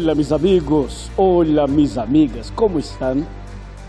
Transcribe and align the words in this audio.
Hola 0.00 0.14
mis 0.14 0.30
amigos, 0.30 1.10
hola 1.16 1.66
mis 1.66 1.98
amigas, 1.98 2.52
¿cómo 2.54 2.78
están? 2.78 3.26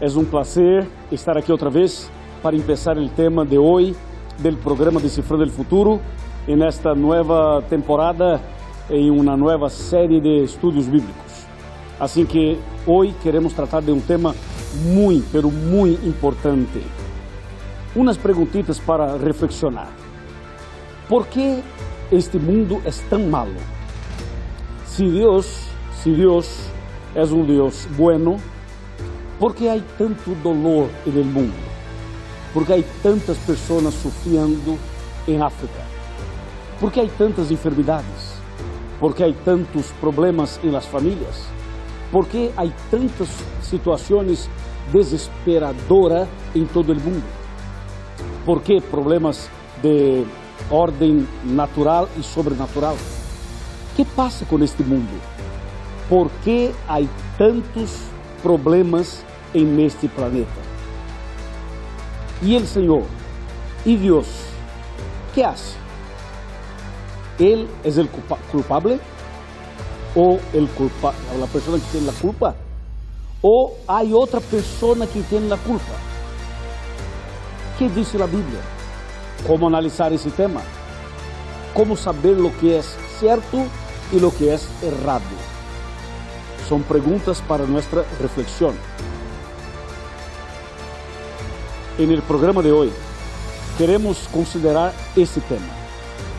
Es 0.02 0.16
un 0.16 0.26
placer 0.26 0.88
estar 1.12 1.38
aquí 1.38 1.52
otra 1.52 1.70
vez 1.70 2.10
para 2.42 2.58
empezar 2.58 2.98
el 2.98 3.12
tema 3.12 3.46
de 3.46 3.60
hoy 3.60 3.96
del 4.42 4.58
programa 4.58 5.00
Decifrando 5.00 5.44
el 5.44 5.52
Futuro 5.52 6.00
en 6.48 6.64
esta 6.64 6.96
nueva 6.96 7.62
temporada 7.70 8.42
en 8.90 9.20
una 9.20 9.38
nueva 9.38 9.70
serie 9.70 10.20
de 10.20 10.46
estudios 10.46 10.88
bíblicos. 10.88 11.46
Así 12.00 12.26
que 12.26 12.58
hoy 12.88 13.14
queremos 13.22 13.54
tratar 13.54 13.84
de 13.84 13.92
un 13.92 14.02
tema 14.02 14.34
muy, 14.92 15.24
pero 15.32 15.52
muy 15.52 15.92
importante. 16.04 16.82
Unas 17.94 18.18
preguntitas 18.18 18.80
para 18.80 19.16
reflexionar. 19.16 19.90
¿Por 21.08 21.28
qué 21.28 21.62
este 22.10 22.40
mundo 22.40 22.82
es 22.84 23.00
tan 23.12 23.30
malo? 23.30 23.60
Si 24.88 25.08
Dios, 25.08 25.69
si 26.04 26.12
Dios 26.12 26.48
es 27.14 27.32
un 27.32 27.46
Dios 27.46 27.88
bueno, 27.98 28.38
¿por 29.40 29.54
qué 29.54 29.70
hay 29.70 29.84
tanto 29.98 30.34
dolor 30.44 30.88
el 31.06 31.26
mundo? 31.26 31.56
¿Por 32.54 32.66
qué 32.66 32.74
hay 32.74 32.86
tantas 33.04 33.38
personas 33.38 33.94
sufriendo 33.94 34.78
en 35.28 35.42
África? 35.42 35.84
¿Por 36.80 36.92
qué 36.92 37.02
hay 37.02 37.10
tantas 37.10 37.52
enfermedades? 37.52 38.36
¿Por 39.00 39.14
qué 39.14 39.26
hay 39.26 39.34
tantos 39.34 39.88
problemas 40.00 40.60
en 40.64 40.72
las 40.72 40.88
familias? 40.88 41.48
¿Por 42.12 42.28
qué 42.28 42.52
hay 42.56 42.74
tantas 42.90 43.28
situaciones 43.62 44.50
desesperadoras 44.94 46.28
en 46.56 46.66
todo 46.68 46.92
el 46.94 47.00
mundo? 47.00 47.26
¿Por 48.46 48.64
qué 48.64 48.82
problemas 48.82 49.50
de 49.84 50.26
orden 50.70 51.28
natural 51.44 52.08
y 52.18 52.24
sobrenatural? 52.24 52.96
¿Qué 53.96 54.06
pasa 54.06 54.46
con 54.46 54.64
este 54.64 54.84
mundo? 54.84 55.12
¿Por 56.10 56.32
qué 56.44 56.74
hay 56.88 57.08
tantos 57.38 58.00
problemas 58.42 59.22
en 59.54 59.80
este 59.80 60.10
planeta? 60.10 60.50
Y 62.42 62.56
el 62.56 62.66
Señor, 62.68 63.04
y 63.86 63.96
Dios, 63.96 64.26
¿qué 65.36 65.46
hace? 65.46 65.76
¿Él 67.38 67.70
es 67.84 67.98
el 67.98 68.10
culpa 68.10 68.38
culpable? 68.52 69.00
¿O 70.16 70.40
el 70.54 70.68
culpa 70.70 71.14
la 71.40 71.46
persona 71.46 71.78
que 71.78 71.92
tiene 71.92 72.08
la 72.08 72.14
culpa? 72.14 72.56
¿O 73.42 73.76
hay 73.88 74.12
otra 74.12 74.40
persona 74.40 75.06
que 75.06 75.22
tiene 75.22 75.48
la 75.48 75.58
culpa? 75.58 75.94
¿Qué 77.78 77.88
dice 77.88 78.18
la 78.18 78.26
Biblia? 78.26 78.60
¿Cómo 79.48 79.68
analizar 79.68 80.12
ese 80.12 80.32
tema? 80.32 80.62
¿Cómo 81.74 81.96
saber 81.96 82.38
lo 82.38 82.52
que 82.60 82.80
es 82.80 82.98
cierto 83.20 83.60
y 84.12 84.20
lo 84.20 84.36
que 84.36 84.54
es 84.54 84.68
errado? 84.82 85.49
Son 86.70 86.84
preguntas 86.84 87.42
para 87.48 87.66
nuestra 87.66 88.06
reflexión. 88.22 88.76
En 91.98 92.12
el 92.12 92.22
programa 92.22 92.62
de 92.62 92.72
hoy 92.72 92.92
queremos 93.76 94.30
considerar 94.32 94.94
ese 95.16 95.42
tema. 95.42 95.66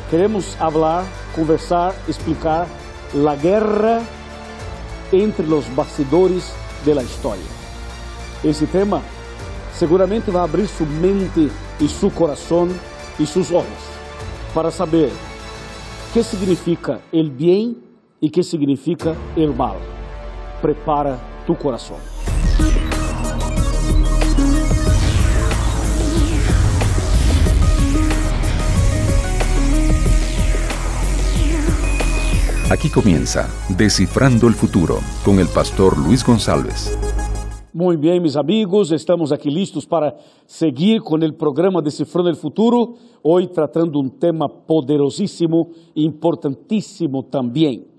Queremos 0.08 0.56
hablar, 0.60 1.02
conversar, 1.34 1.96
explicar 2.06 2.68
la 3.12 3.34
guerra 3.34 4.02
entre 5.10 5.48
los 5.48 5.74
bastidores 5.74 6.52
de 6.86 6.94
la 6.94 7.02
historia. 7.02 7.44
Tema 8.70 9.02
seguramente 9.76 10.30
va 10.30 10.42
a 10.42 10.44
abrir 10.44 10.68
su 10.68 10.86
mente 10.86 11.48
y 11.80 11.88
su 11.88 12.08
corazón 12.14 12.70
y 13.18 13.26
sus 13.26 13.50
ojos 13.50 13.66
para 14.54 14.70
saber 14.70 15.10
qué 16.14 16.22
significa 16.22 17.00
el 17.10 17.32
bien 17.32 17.78
y 18.20 18.30
qué 18.30 18.44
significa 18.44 19.16
el 19.34 19.52
mal. 19.56 19.99
Prepara 20.60 21.18
tu 21.46 21.56
corazón. 21.56 21.96
Aquí 32.70 32.88
comienza 32.88 33.48
Descifrando 33.68 34.46
el 34.46 34.54
Futuro 34.54 35.00
con 35.24 35.40
el 35.40 35.48
pastor 35.48 35.98
Luis 35.98 36.24
González. 36.24 36.96
Muy 37.72 37.96
bien, 37.96 38.22
mis 38.22 38.36
amigos, 38.36 38.92
estamos 38.92 39.32
aquí 39.32 39.50
listos 39.50 39.86
para 39.86 40.16
seguir 40.46 41.02
con 41.02 41.22
el 41.24 41.34
programa 41.34 41.82
Descifrando 41.82 42.30
el 42.30 42.36
Futuro, 42.36 42.94
hoy 43.22 43.48
tratando 43.48 43.98
un 43.98 44.20
tema 44.20 44.48
poderosísimo 44.48 45.70
e 45.96 46.02
importantísimo 46.02 47.24
también. 47.24 47.89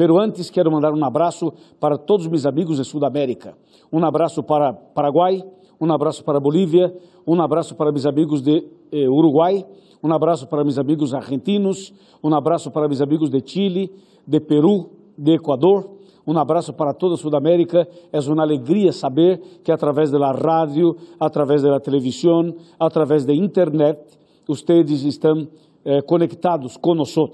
Pero 0.00 0.18
antes 0.18 0.50
quiero 0.50 0.70
mandar 0.70 0.94
un 0.94 1.04
abrazo 1.04 1.52
para 1.78 1.98
todos 1.98 2.26
mis 2.26 2.46
amigos 2.46 2.78
de 2.78 2.84
Sudamérica. 2.84 3.54
Un 3.90 4.02
abrazo 4.02 4.42
para 4.42 4.72
Paraguay, 4.94 5.44
un 5.78 5.90
abrazo 5.90 6.24
para 6.24 6.38
Bolívia, 6.38 6.90
un 7.26 7.38
abrazo 7.38 7.76
para 7.76 7.92
mis 7.92 8.06
amigos 8.06 8.42
de 8.42 8.66
eh, 8.90 9.06
Uruguay, 9.06 9.62
un 10.00 10.10
abrazo 10.10 10.48
para 10.48 10.64
mis 10.64 10.78
amigos 10.78 11.12
argentinos, 11.12 11.92
un 12.22 12.32
abrazo 12.32 12.72
para 12.72 12.88
mis 12.88 13.02
amigos 13.02 13.30
de 13.30 13.42
Chile, 13.42 13.90
de 14.24 14.40
Perú, 14.40 14.88
de 15.18 15.34
Ecuador. 15.34 15.90
Um 16.24 16.38
abraço 16.38 16.72
para 16.72 16.94
toda 16.94 17.16
a 17.16 17.18
Sudamérica. 17.18 17.86
É 18.10 18.20
uma 18.20 18.42
alegria 18.42 18.92
saber 18.94 19.38
que 19.62 19.70
através 19.70 20.10
da 20.10 20.32
rádio, 20.32 20.96
através 21.18 21.60
da 21.60 21.78
televisão, 21.78 22.54
através 22.78 23.26
da 23.26 23.34
internet, 23.34 24.00
vocês 24.46 25.04
estão 25.04 25.46
eh, 25.84 26.00
conectados 26.00 26.78
conosco. 26.78 27.28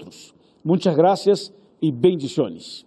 Muitas 0.65 0.93
graças 0.97 1.53
e 1.81 1.91
bendições. 1.91 2.85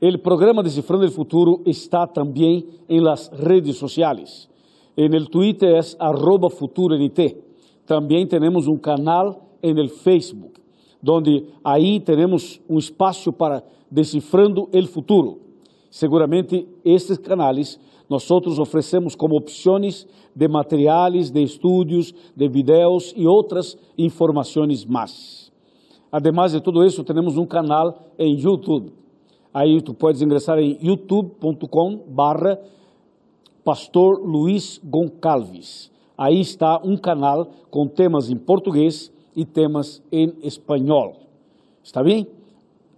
O 0.00 0.18
programa 0.18 0.62
Decifrando 0.62 1.06
o 1.06 1.10
Futuro 1.10 1.62
está 1.64 2.06
também 2.06 2.66
em 2.88 3.00
las 3.00 3.28
redes 3.28 3.76
sociais. 3.76 4.48
En 4.96 5.14
el 5.14 5.28
Twitter 5.28 5.74
é 5.74 5.80
arroba 5.98 6.48
futuroNT. 6.50 7.36
Também 7.86 8.26
temos 8.26 8.66
um 8.66 8.78
canal 8.78 9.56
en 9.62 9.78
el 9.78 9.88
Facebook 9.88 10.56
donde 11.06 11.44
aí 11.62 12.00
teremos 12.00 12.60
um 12.68 12.78
espaço 12.78 13.32
para 13.32 13.62
decifrando 13.88 14.68
o 14.72 14.86
futuro. 14.86 15.40
Seguramente 15.88 16.66
estes 16.84 17.18
canais 17.18 17.78
nós 18.08 18.28
oferecemos 18.30 19.14
como 19.14 19.36
opções 19.36 20.06
de 20.34 20.48
materiais, 20.48 21.30
de 21.30 21.42
estudos, 21.42 22.12
de 22.34 22.48
vídeos 22.48 23.14
e 23.16 23.26
outras 23.26 23.76
informações 23.96 24.84
mais. 24.84 25.52
Ademais 26.16 26.52
de 26.52 26.62
tudo 26.62 26.82
isso, 26.82 27.04
temos 27.04 27.36
um 27.36 27.44
canal 27.44 28.06
em 28.18 28.40
YouTube. 28.40 28.90
Aí 29.52 29.82
tu 29.82 29.92
podes 29.92 30.22
ingressar 30.22 30.58
em 30.58 30.78
youtube.com 30.80 32.04
barra 32.08 32.58
Pastor 33.62 34.26
Luiz 34.26 34.80
Goncalves. 34.82 35.92
Aí 36.16 36.40
está 36.40 36.80
um 36.82 36.96
canal 36.96 37.50
com 37.70 37.86
temas 37.86 38.30
em 38.30 38.36
português 38.38 39.12
e 39.36 39.44
temas 39.44 40.02
em 40.10 40.32
espanhol. 40.42 41.16
¿Está 41.84 42.02
bem? 42.02 42.26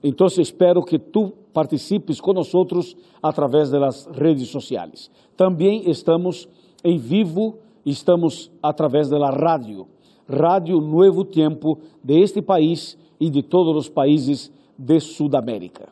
Então 0.00 0.28
espero 0.28 0.80
que 0.84 0.96
tu 0.96 1.32
participes 1.52 2.20
conosco 2.20 2.64
através 3.20 3.68
das 3.68 4.06
redes 4.12 4.48
sociais. 4.48 5.10
Também 5.36 5.90
estamos 5.90 6.48
em 6.84 6.96
vivo, 6.96 7.56
estamos 7.84 8.48
através 8.62 9.08
da 9.08 9.28
rádio, 9.28 9.88
Rádio 10.28 10.80
Novo 10.80 11.24
Tempo 11.24 11.78
de 12.04 12.20
este 12.20 12.40
país 12.40 12.96
e 13.20 13.31
de 13.31 13.43
todos 13.43 13.76
os 13.76 13.88
países 13.88 14.53
de 14.79 15.00
Sudamérica. 15.00 15.88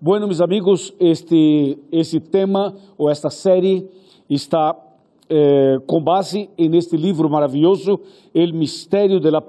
Bueno, 0.00 0.26
meus 0.26 0.40
amigos, 0.40 0.94
este, 1.00 1.78
este 1.90 2.20
tema 2.20 2.74
ou 2.96 3.10
esta 3.10 3.30
série 3.30 3.88
está 4.30 4.76
eh, 5.28 5.78
com 5.86 6.00
base 6.00 6.48
neste 6.56 6.96
livro 6.96 7.28
maravilhoso, 7.28 8.00
El 8.32 8.52
Mistério 8.52 9.18
de 9.18 9.30
la. 9.30 9.42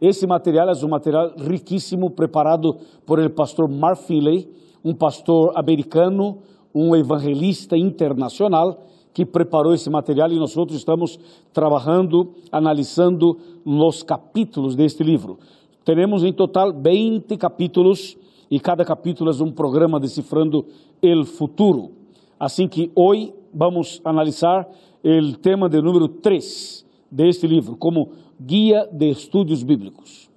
Esse 0.00 0.26
material 0.26 0.70
é 0.70 0.84
um 0.84 0.88
material 0.88 1.34
riquíssimo, 1.36 2.10
preparado 2.10 2.78
por 3.06 3.20
el 3.20 3.30
pastor 3.30 3.68
Mark 3.68 3.98
Finley, 3.98 4.48
um 4.84 4.94
pastor 4.94 5.52
americano, 5.54 6.38
um 6.74 6.96
evangelista 6.96 7.76
internacional, 7.76 8.78
que 9.12 9.24
preparou 9.24 9.74
esse 9.74 9.90
material 9.90 10.30
e 10.30 10.38
nós 10.38 10.56
outros 10.56 10.78
estamos 10.78 11.18
trabalhando, 11.52 12.32
analisando 12.50 13.38
os 13.64 14.02
capítulos 14.02 14.76
deste 14.76 15.02
livro. 15.02 15.38
Teremos 15.84 16.22
em 16.22 16.32
total 16.32 16.72
20 16.72 17.36
capítulos 17.36 18.16
e 18.50 18.58
cada 18.60 18.84
capítulo 18.84 19.30
é 19.30 19.42
um 19.42 19.52
programa 19.52 19.98
decifrando 19.98 20.66
el 21.02 21.24
futuro. 21.24 21.92
Assim 22.38 22.68
que 22.68 22.90
hoje 22.94 23.32
vamos 23.52 24.00
analisar 24.04 24.68
o 25.02 25.36
tema 25.38 25.68
de 25.68 25.80
número 25.80 26.08
3 26.08 26.86
deste 27.10 27.46
livro, 27.46 27.76
como 27.76 28.10
guia 28.40 28.88
de 28.92 29.10
estudos 29.10 29.62
bíblicos. 29.62 30.30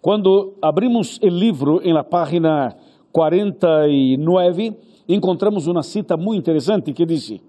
Quando 0.00 0.54
abrimos 0.62 1.18
o 1.22 1.26
livro 1.26 1.80
em 1.82 1.92
la 1.92 2.04
página 2.04 2.76
49, 3.12 4.76
encontramos 5.08 5.66
uma 5.66 5.82
cita 5.82 6.16
muito 6.16 6.40
interessante 6.40 6.92
que 6.92 7.06
diz: 7.06 7.40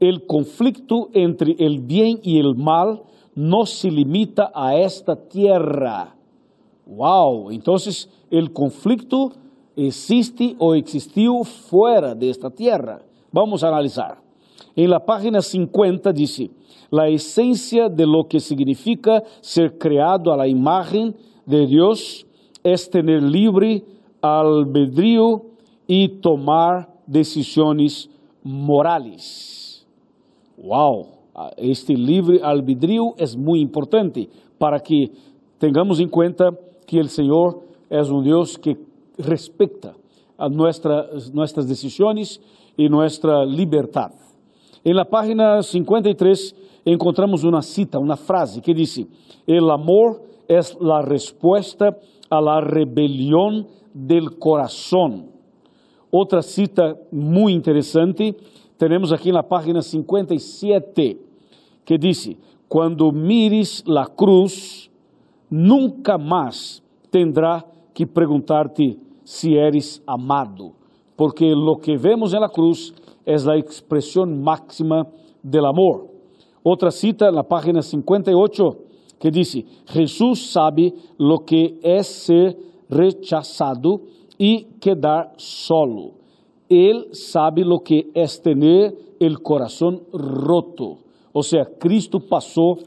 El 0.00 0.26
conflicto 0.26 1.10
entre 1.12 1.54
el 1.58 1.80
bien 1.80 2.18
y 2.22 2.38
el 2.38 2.54
mal 2.54 3.02
no 3.34 3.66
se 3.66 3.90
limita 3.90 4.50
a 4.54 4.76
esta 4.76 5.14
tierra. 5.14 6.16
Wow, 6.86 7.50
entonces 7.50 8.08
el 8.30 8.52
conflicto 8.52 9.32
existe 9.76 10.54
o 10.58 10.74
existió 10.74 11.44
fuera 11.44 12.14
de 12.14 12.30
esta 12.30 12.50
tierra. 12.50 13.02
Vamos 13.32 13.62
a 13.64 13.68
analizar. 13.68 14.22
En 14.76 14.90
la 14.90 15.04
página 15.04 15.40
50 15.40 16.12
dice, 16.12 16.50
la 16.90 17.08
esencia 17.08 17.88
de 17.88 18.06
lo 18.06 18.28
que 18.28 18.40
significa 18.40 19.22
ser 19.40 19.78
creado 19.78 20.32
a 20.32 20.36
la 20.36 20.46
imagen 20.46 21.14
de 21.46 21.66
Dios 21.66 22.26
es 22.62 22.88
tener 22.88 23.22
libre 23.22 23.84
albedrío 24.20 25.44
y 25.86 26.08
tomar 26.20 26.93
decisiones 27.06 28.08
morales. 28.42 29.86
Wow, 30.56 31.06
este 31.56 31.94
libre 31.94 32.40
albedrío 32.42 33.14
es 33.16 33.36
muy 33.36 33.60
importante 33.60 34.28
para 34.58 34.80
que 34.80 35.10
tengamos 35.58 36.00
en 36.00 36.08
cuenta 36.08 36.50
que 36.86 36.98
el 36.98 37.08
Señor 37.08 37.60
es 37.90 38.08
un 38.10 38.22
Dios 38.22 38.58
que 38.58 38.76
respecta 39.18 39.94
a 40.36 40.48
nuestras, 40.48 41.32
nuestras 41.32 41.68
decisiones 41.68 42.40
y 42.76 42.88
nuestra 42.88 43.44
libertad. 43.44 44.10
En 44.82 44.96
la 44.96 45.04
página 45.04 45.62
53 45.62 46.54
encontramos 46.84 47.44
una 47.44 47.62
cita, 47.62 47.98
una 47.98 48.16
frase 48.16 48.60
que 48.60 48.74
dice, 48.74 49.06
el 49.46 49.70
amor 49.70 50.22
es 50.48 50.76
la 50.80 51.02
respuesta 51.02 51.96
a 52.28 52.40
la 52.40 52.60
rebelión 52.60 53.66
del 53.92 54.38
corazón. 54.38 55.33
Outra 56.16 56.42
cita 56.42 56.96
muito 57.10 57.56
interessante, 57.56 58.36
temos 58.78 59.12
aqui 59.12 59.32
na 59.32 59.42
página 59.42 59.82
57, 59.82 61.18
que 61.84 61.98
diz: 61.98 62.30
Quando 62.68 63.10
mires 63.10 63.82
la 63.84 64.06
cruz, 64.06 64.88
nunca 65.50 66.16
mais 66.16 66.80
tendrá 67.10 67.64
que 67.92 68.06
perguntar-te 68.06 68.96
se 69.24 69.54
eres 69.54 70.00
amado, 70.06 70.74
porque 71.16 71.52
lo 71.52 71.78
que 71.78 71.96
vemos 71.96 72.32
na 72.32 72.48
cruz 72.48 72.94
é 73.26 73.34
a 73.34 73.58
expressão 73.58 74.24
máxima 74.24 75.08
del 75.42 75.66
amor. 75.66 76.10
Outra 76.62 76.92
cita 76.92 77.32
na 77.32 77.42
página 77.42 77.82
58, 77.82 78.76
que 79.18 79.32
diz: 79.32 79.64
Jesus 79.84 80.52
sabe 80.52 80.94
lo 81.18 81.40
que 81.40 81.76
é 81.82 82.04
ser 82.04 82.56
rechazado 82.88 84.13
e 84.38 84.66
quedar 84.80 85.32
solo. 85.36 86.14
Ele 86.68 87.14
sabe 87.14 87.62
lo 87.62 87.80
que 87.80 88.10
é 88.14 88.26
tener 88.42 88.94
el 89.20 89.40
corazón 89.40 90.02
roto. 90.12 90.98
Ou 91.32 91.42
seja, 91.42 91.64
Cristo 91.64 92.20
passou 92.20 92.78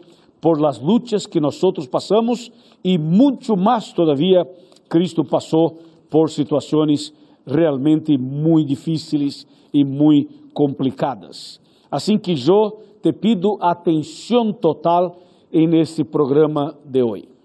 por 0.41 0.59
las 0.59 0.79
luchas 0.79 1.25
que 1.25 1.39
nós 1.39 1.59
passamos 1.89 2.51
e 2.83 2.97
muito 2.97 3.55
mais 3.57 3.91
todavía 3.91 4.47
Cristo 4.89 5.23
passou 5.23 5.79
por 6.09 6.29
situações 6.29 7.13
realmente 7.45 8.17
muito 8.17 8.67
difíceis 8.67 9.45
e 9.73 9.83
muito 9.83 10.33
complicadas. 10.53 11.59
Assim 11.91 12.17
que 12.17 12.35
eu 12.47 12.79
te 13.01 13.13
pido 13.13 13.57
atenção 13.61 14.53
total 14.53 15.19
en 15.51 15.69
programa 16.05 16.77
de 16.83 17.03
hoy. 17.03 17.36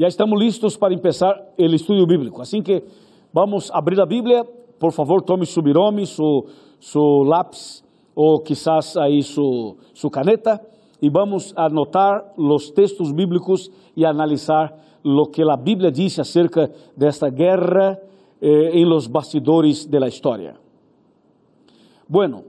Ya 0.00 0.06
estamos 0.06 0.40
listos 0.40 0.78
para 0.78 0.94
empezar 0.94 1.52
el 1.58 1.74
estudio 1.74 2.06
bíblico, 2.06 2.40
así 2.40 2.62
que 2.62 2.86
vamos 3.34 3.70
a 3.70 3.76
abrir 3.76 3.98
la 3.98 4.06
Biblia. 4.06 4.46
Por 4.78 4.92
favor, 4.92 5.20
tome 5.20 5.44
su 5.44 5.60
birome, 5.60 6.06
su, 6.06 6.42
su 6.78 7.22
lápiz 7.28 7.84
o 8.14 8.42
quizás 8.42 8.96
ahí 8.96 9.20
su, 9.20 9.76
su 9.92 10.10
caneta 10.10 10.62
y 11.02 11.10
vamos 11.10 11.52
a 11.54 11.66
anotar 11.66 12.32
los 12.38 12.72
textos 12.72 13.14
bíblicos 13.14 13.70
y 13.94 14.06
analizar 14.06 14.74
lo 15.02 15.26
que 15.26 15.44
la 15.44 15.58
Biblia 15.58 15.90
dice 15.90 16.22
acerca 16.22 16.70
de 16.96 17.06
esta 17.06 17.28
guerra 17.28 17.98
eh, 18.40 18.70
en 18.72 18.88
los 18.88 19.06
bastidores 19.12 19.90
de 19.90 20.00
la 20.00 20.08
historia. 20.08 20.58
Bueno, 22.08 22.44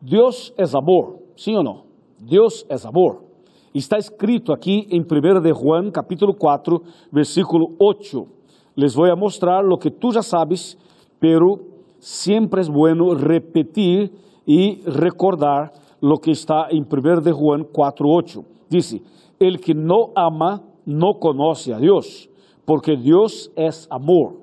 Dios 0.00 0.52
es 0.56 0.74
amor, 0.74 1.20
¿sí 1.36 1.54
o 1.54 1.62
no? 1.62 1.84
Dios 2.18 2.66
es 2.68 2.84
amor. 2.84 3.29
Está 3.72 3.98
escrito 3.98 4.52
aqui 4.52 4.88
em 4.90 5.00
1 5.00 5.40
de 5.40 5.52
Juan, 5.52 5.92
capítulo 5.92 6.34
4, 6.34 6.82
versículo 7.12 7.68
8. 7.78 8.26
Les 8.74 8.96
voy 8.96 9.10
a 9.10 9.14
mostrar 9.14 9.64
lo 9.64 9.78
que 9.78 9.92
tú 9.92 10.10
ya 10.10 10.22
sabes, 10.22 10.76
pero 11.20 11.60
siempre 12.00 12.62
es 12.62 12.68
bueno 12.68 13.14
repetir 13.14 14.12
y 14.44 14.80
recordar 14.82 15.72
lo 16.00 16.18
que 16.18 16.32
está 16.32 16.66
en 16.68 16.84
1 16.90 17.20
de 17.20 17.30
Juan 17.30 17.64
4, 17.70 18.08
8. 18.08 18.44
Dice, 18.68 19.02
el 19.38 19.60
que 19.60 19.72
no 19.72 20.10
ama 20.16 20.62
no 20.84 21.20
conoce 21.20 21.72
a 21.72 21.78
Dios, 21.78 22.28
porque 22.64 22.96
Dios 22.96 23.52
es 23.54 23.86
amor. 23.88 24.40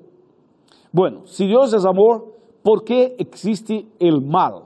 Bueno, 0.90 1.26
si 1.26 1.46
Dios 1.46 1.74
es 1.74 1.84
amor, 1.84 2.34
¿por 2.62 2.82
qué 2.82 3.14
existe 3.18 3.84
el 3.98 4.22
mal? 4.22 4.62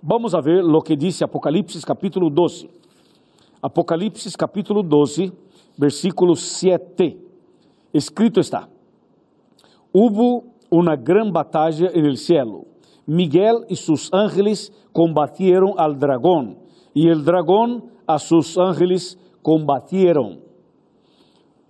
Vamos 0.00 0.34
a 0.34 0.40
ver 0.40 0.64
lo 0.64 0.80
que 0.80 0.96
dice 0.96 1.24
Apocalipsis 1.24 1.84
capítulo 1.84 2.30
12. 2.30 2.84
Apocalipse 3.64 4.28
capítulo 4.36 4.82
12, 4.82 5.32
versículo 5.78 6.36
7. 6.36 7.18
Escrito 7.94 8.38
está: 8.38 8.68
Hubo 9.90 10.44
uma 10.70 10.94
grande 10.96 11.32
batalha 11.32 11.90
en 11.94 12.04
el 12.04 12.18
cielo. 12.18 12.66
Miguel 13.06 13.64
e 13.70 13.74
sus 13.74 14.12
ángeles 14.12 14.70
combatieron 14.92 15.72
al 15.78 15.98
dragón, 15.98 16.58
y 16.92 17.08
el 17.08 17.24
dragón 17.24 17.90
a 18.06 18.18
sus 18.18 18.58
ángeles 18.58 19.18
combatieron. 19.40 20.42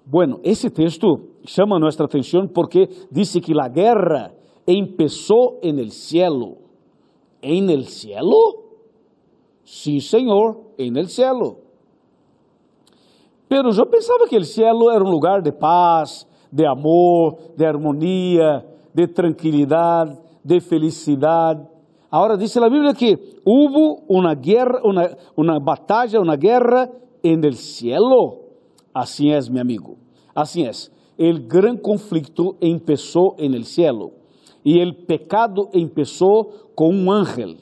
Bueno, 0.05 0.40
esse 0.43 0.70
texto 0.70 1.06
chama 1.44 1.79
nuestra 1.79 2.06
atenção 2.06 2.49
porque 2.49 2.88
dice 3.08 3.40
que 3.40 3.55
la 3.55 3.69
guerra 3.69 4.35
empezó 4.67 5.61
en 5.62 5.79
el 5.79 5.93
cielo. 5.93 6.56
¿En 7.40 7.70
el 7.70 7.85
cielo? 7.87 8.35
Sí, 9.62 10.00
Señor, 10.00 10.61
en 10.76 10.97
el 10.97 11.06
cielo. 11.06 11.63
Eu 13.51 13.87
pensava 13.87 14.27
que 14.29 14.37
o 14.37 14.45
cielo 14.45 14.91
era 14.91 15.05
um 15.05 15.11
lugar 15.11 15.43
de 15.43 15.53
paz, 15.53 16.27
de 16.51 16.65
amor, 16.67 17.37
de 17.57 17.65
harmonia, 17.65 18.65
de 18.93 19.07
tranquilidade, 19.07 20.17
de 20.45 20.61
felicidade. 20.61 21.67
Agora 22.11 22.37
diz 22.37 22.57
a 22.57 22.71
Bíblia 22.71 22.95
que 22.95 23.19
houve 23.45 24.03
uma 24.09 24.35
guerra, 24.35 24.81
uma, 24.85 25.17
uma 25.37 25.61
batalha, 25.61 26.21
uma 26.21 26.37
guerra 26.37 26.89
en 27.25 27.45
el 27.45 27.55
cielo. 27.55 28.41
Assim 28.95 29.33
é, 29.33 29.41
meu 29.51 29.63
amigo. 29.63 29.99
Assim 30.35 30.65
é. 30.65 30.71
O 31.19 31.41
grande 31.41 31.81
conflito 31.81 32.57
empezou 32.61 33.35
en 33.39 33.55
el 33.55 33.65
cielo. 33.65 34.13
E 34.65 34.83
o 34.83 34.95
pecado 34.95 35.69
empezou 35.75 36.71
com 36.75 36.95
um 36.95 37.11
ángel. 37.11 37.57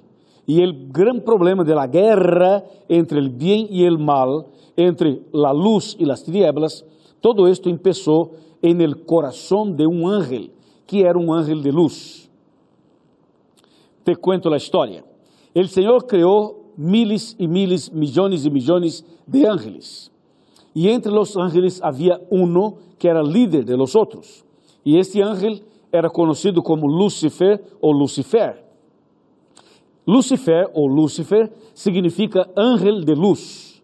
E 0.47 0.65
o 0.67 0.73
grande 0.73 1.21
problema 1.21 1.65
da 1.65 1.87
guerra 1.87 2.65
entre 2.89 3.21
o 3.21 3.31
bem 3.31 3.69
e 3.71 3.89
o 3.89 3.99
mal 3.99 4.47
entre 4.77 5.23
la 5.33 5.53
luz 5.53 5.97
y 5.99 6.05
las 6.05 6.25
tinieblas, 6.25 6.85
todo 7.21 7.47
esto 7.47 7.69
empezó 7.69 8.33
en 8.61 8.81
el 8.81 9.05
corazón 9.05 9.77
de 9.77 9.87
un 9.87 10.13
ángel, 10.13 10.51
que 10.87 11.03
era 11.03 11.19
un 11.19 11.31
ángel 11.37 11.63
de 11.63 11.73
luz. 11.73 12.29
Te 14.05 14.17
cuento 14.17 14.51
la 14.51 14.57
historia. 14.57 15.05
El 15.55 15.69
Señor 15.69 16.07
creó 16.07 16.63
miles 16.77 17.37
y 17.39 17.47
miles, 17.47 17.93
millones 17.93 18.45
y 18.45 18.51
millones 18.51 19.05
de 19.27 19.47
ángeles. 19.47 20.11
Y 20.75 20.89
entre 20.89 21.13
los 21.13 21.37
ángeles 21.37 21.81
había 21.83 22.21
uno 22.31 22.79
que 22.99 23.09
era 23.09 23.23
líder 23.23 23.65
de 23.65 23.77
los 23.77 23.95
otros. 23.95 24.45
Y 24.83 24.99
este 24.99 25.23
ángel 25.23 25.63
era 25.93 26.09
conocido 26.09 26.63
como 26.63 26.89
Lucifer 26.89 27.63
o 27.81 27.93
Lucifer. 27.93 28.62
Lucifer 30.07 30.69
o 30.75 30.89
Lucifer 30.89 31.53
significa 31.75 32.49
ángel 32.57 33.05
de 33.05 33.15
luz. 33.15 33.83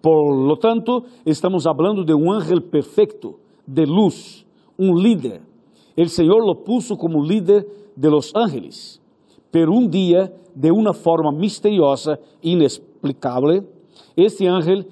Por 0.00 0.34
lo 0.34 0.56
tanto, 0.56 1.04
estamos 1.24 1.66
hablando 1.66 2.04
de 2.04 2.14
um 2.14 2.32
ángel 2.32 2.62
perfeito, 2.62 3.38
de 3.66 3.86
luz, 3.86 4.44
um 4.78 4.96
líder. 4.96 5.42
El 5.96 6.08
Senhor 6.08 6.44
lo 6.44 6.64
puso 6.64 6.96
como 6.96 7.22
líder 7.22 7.66
de 7.94 8.10
los 8.10 8.34
ángeles. 8.34 9.00
Pero 9.50 9.72
um 9.72 9.86
dia, 9.86 10.32
de 10.54 10.72
uma 10.72 10.94
forma 10.94 11.30
misteriosa, 11.30 12.18
inexplicable, 12.42 13.62
este 14.16 14.48
ángel 14.48 14.86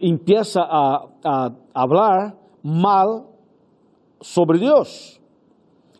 empieza 0.00 0.62
a, 0.62 1.06
a 1.22 1.54
hablar 1.74 2.36
mal 2.62 3.26
sobre 4.20 4.58
Deus. 4.58 5.19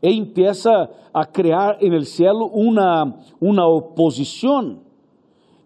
E 0.03 0.13
empieza 0.13 0.91
a 1.13 1.25
criar 1.27 1.79
en 1.81 1.93
el 1.93 2.07
cielo 2.07 2.47
uma, 2.47 3.17
uma 3.41 3.67
oposição 3.67 4.79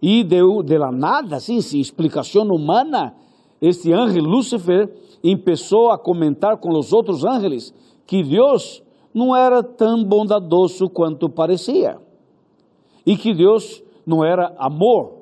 e 0.06 0.22
de, 0.22 0.36
de 0.64 0.76
la 0.76 0.92
nada, 0.92 1.36
assim, 1.36 1.62
sem 1.62 1.80
explicação 1.80 2.46
humana, 2.48 3.14
este 3.58 3.90
ángel 3.90 4.24
Lúcifer 4.24 4.92
começou 5.22 5.90
a 5.90 5.96
comentar 5.96 6.58
com 6.58 6.76
os 6.76 6.92
outros 6.92 7.24
ángeles 7.24 7.74
que 8.06 8.22
Deus 8.22 8.82
não 9.14 9.34
era 9.34 9.62
tão 9.62 10.04
bondadoso 10.04 10.90
quanto 10.90 11.30
parecia, 11.30 11.96
e 13.06 13.16
que 13.16 13.32
Deus 13.32 13.82
não 14.04 14.22
era 14.22 14.54
amor, 14.58 15.20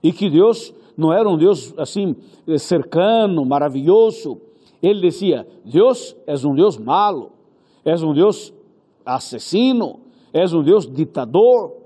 e 0.00 0.12
que 0.12 0.30
Deus 0.30 0.72
não 0.96 1.12
era 1.12 1.28
um 1.28 1.36
Deus 1.36 1.74
assim 1.76 2.14
cercano, 2.56 3.44
maravilhoso. 3.44 4.40
Él 4.80 5.00
decía, 5.00 5.44
Dios 5.64 6.16
es 6.24 6.44
un 6.44 6.54
Dios 6.54 6.78
malo, 6.78 7.32
es 7.84 8.02
un 8.02 8.14
Dios 8.14 8.52
asesino, 9.04 10.00
es 10.32 10.52
un 10.52 10.64
Dios 10.64 10.92
dictador. 10.92 11.76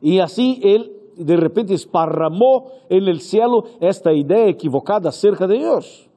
Y 0.00 0.18
así 0.18 0.60
él 0.62 0.92
de 1.16 1.36
repente 1.36 1.74
esparramó 1.74 2.70
en 2.88 3.08
el 3.08 3.20
cielo 3.20 3.64
esta 3.80 4.12
idea 4.12 4.48
equivocada 4.48 5.08
acerca 5.08 5.46
de 5.46 5.58
Dios. 5.58 6.08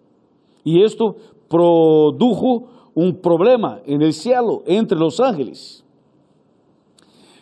Y 0.63 0.83
esto 0.83 1.15
produjo 1.47 2.67
un 2.93 3.21
problema 3.21 3.79
en 3.85 4.01
el 4.01 4.13
cielo 4.13 4.63
entre 4.65 4.97
los 4.97 5.19
ángeles. 5.19 5.83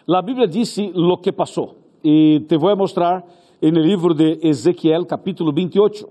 La 0.05 0.21
Biblia 0.21 0.47
dice 0.47 0.91
lo 0.93 1.19
que 1.21 1.33
pasó 1.33 1.75
y 2.03 2.41
te 2.41 2.57
voy 2.57 2.73
a 2.73 2.75
mostrar 2.75 3.25
en 3.59 3.75
el 3.75 3.83
libro 3.83 4.13
de 4.13 4.37
Ezequiel 4.43 5.07
capítulo 5.07 5.51
28. 5.51 6.07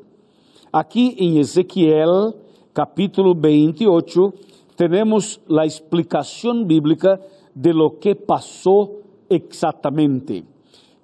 Aquí 0.73 1.15
en 1.19 1.37
Ezequiel 1.37 2.35
capítulo 2.73 3.35
28 3.37 4.35
tenemos 4.77 5.41
la 5.47 5.65
explicación 5.65 6.67
bíblica 6.67 7.21
de 7.55 7.73
lo 7.73 7.99
que 7.99 8.17
pasó 8.17 8.91
exactamente. 9.29 10.45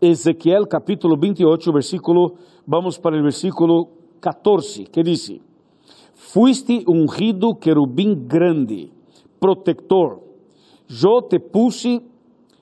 Ezequiel 0.00 0.66
capítulo 0.66 1.16
28, 1.16 1.72
versículo, 1.72 2.34
vamos 2.66 2.98
para 2.98 3.16
el 3.16 3.22
versículo 3.22 3.88
14, 4.20 4.84
que 4.86 5.02
dice, 5.02 5.40
fuiste 6.14 6.84
ungido 6.86 7.58
querubín 7.58 8.26
grande, 8.26 8.90
protector, 9.38 10.22
yo 10.88 11.22
te 11.22 11.38
puse 11.38 12.02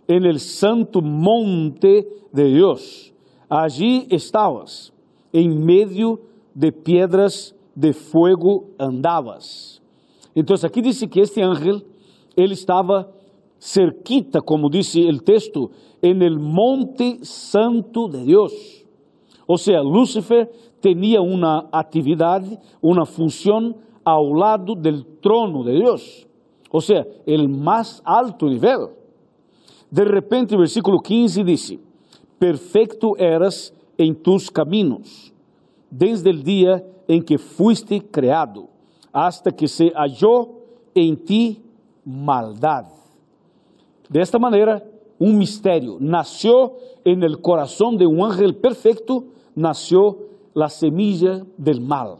en 0.06 0.24
el 0.24 0.40
santo 0.40 1.00
monte 1.00 2.08
de 2.32 2.44
Dios, 2.44 3.14
allí 3.48 4.06
estabas, 4.10 4.92
en 5.32 5.64
medio 5.64 6.20
de 6.54 6.72
piedras 6.72 7.54
de 7.74 7.92
fuego 7.92 8.64
andabas. 8.78 9.77
Entonces 10.38 10.70
aquí 10.70 10.80
dice 10.80 11.08
que 11.08 11.20
este 11.20 11.42
ángel, 11.42 11.84
él 12.36 12.52
estaba 12.52 13.10
cerquita, 13.60 14.40
como 14.40 14.70
dice 14.70 15.00
el 15.00 15.24
texto, 15.24 15.72
en 16.00 16.22
el 16.22 16.38
monte 16.38 17.18
santo 17.22 18.06
de 18.06 18.22
Dios. 18.22 18.52
O 19.48 19.58
sea, 19.58 19.82
Lúcifer 19.82 20.48
tenía 20.80 21.20
una 21.20 21.68
actividad, 21.72 22.44
una 22.80 23.04
función 23.04 23.78
ao 24.04 24.32
lado 24.32 24.76
del 24.76 25.04
trono 25.20 25.64
de 25.64 25.72
Dios. 25.72 26.28
O 26.70 26.80
sea, 26.80 27.04
el 27.26 27.48
más 27.48 28.00
alto 28.04 28.46
nivel. 28.46 28.90
De 29.90 30.04
repente, 30.04 30.54
el 30.54 30.60
versículo 30.60 31.00
15 31.00 31.42
dice, 31.42 31.80
perfecto 32.38 33.16
eras 33.16 33.74
en 33.96 34.14
tus 34.14 34.52
caminos, 34.52 35.32
desde 35.90 36.30
el 36.30 36.44
día 36.44 36.84
en 37.08 37.24
que 37.24 37.38
fuiste 37.38 38.00
creado, 38.08 38.77
hasta 39.12 39.50
que 39.52 39.68
se 39.68 39.90
halló 39.90 40.48
en 40.94 41.24
ti 41.24 41.62
maldad. 42.04 42.86
De 44.08 44.20
esta 44.20 44.38
manera, 44.38 44.82
un 45.18 45.36
misterio. 45.36 45.96
Nació 46.00 46.74
en 47.04 47.22
el 47.22 47.40
corazón 47.40 47.96
de 47.96 48.06
un 48.06 48.20
ángel 48.22 48.56
perfecto, 48.56 49.24
nació 49.54 50.18
la 50.54 50.68
semilla 50.68 51.44
del 51.56 51.80
mal. 51.80 52.18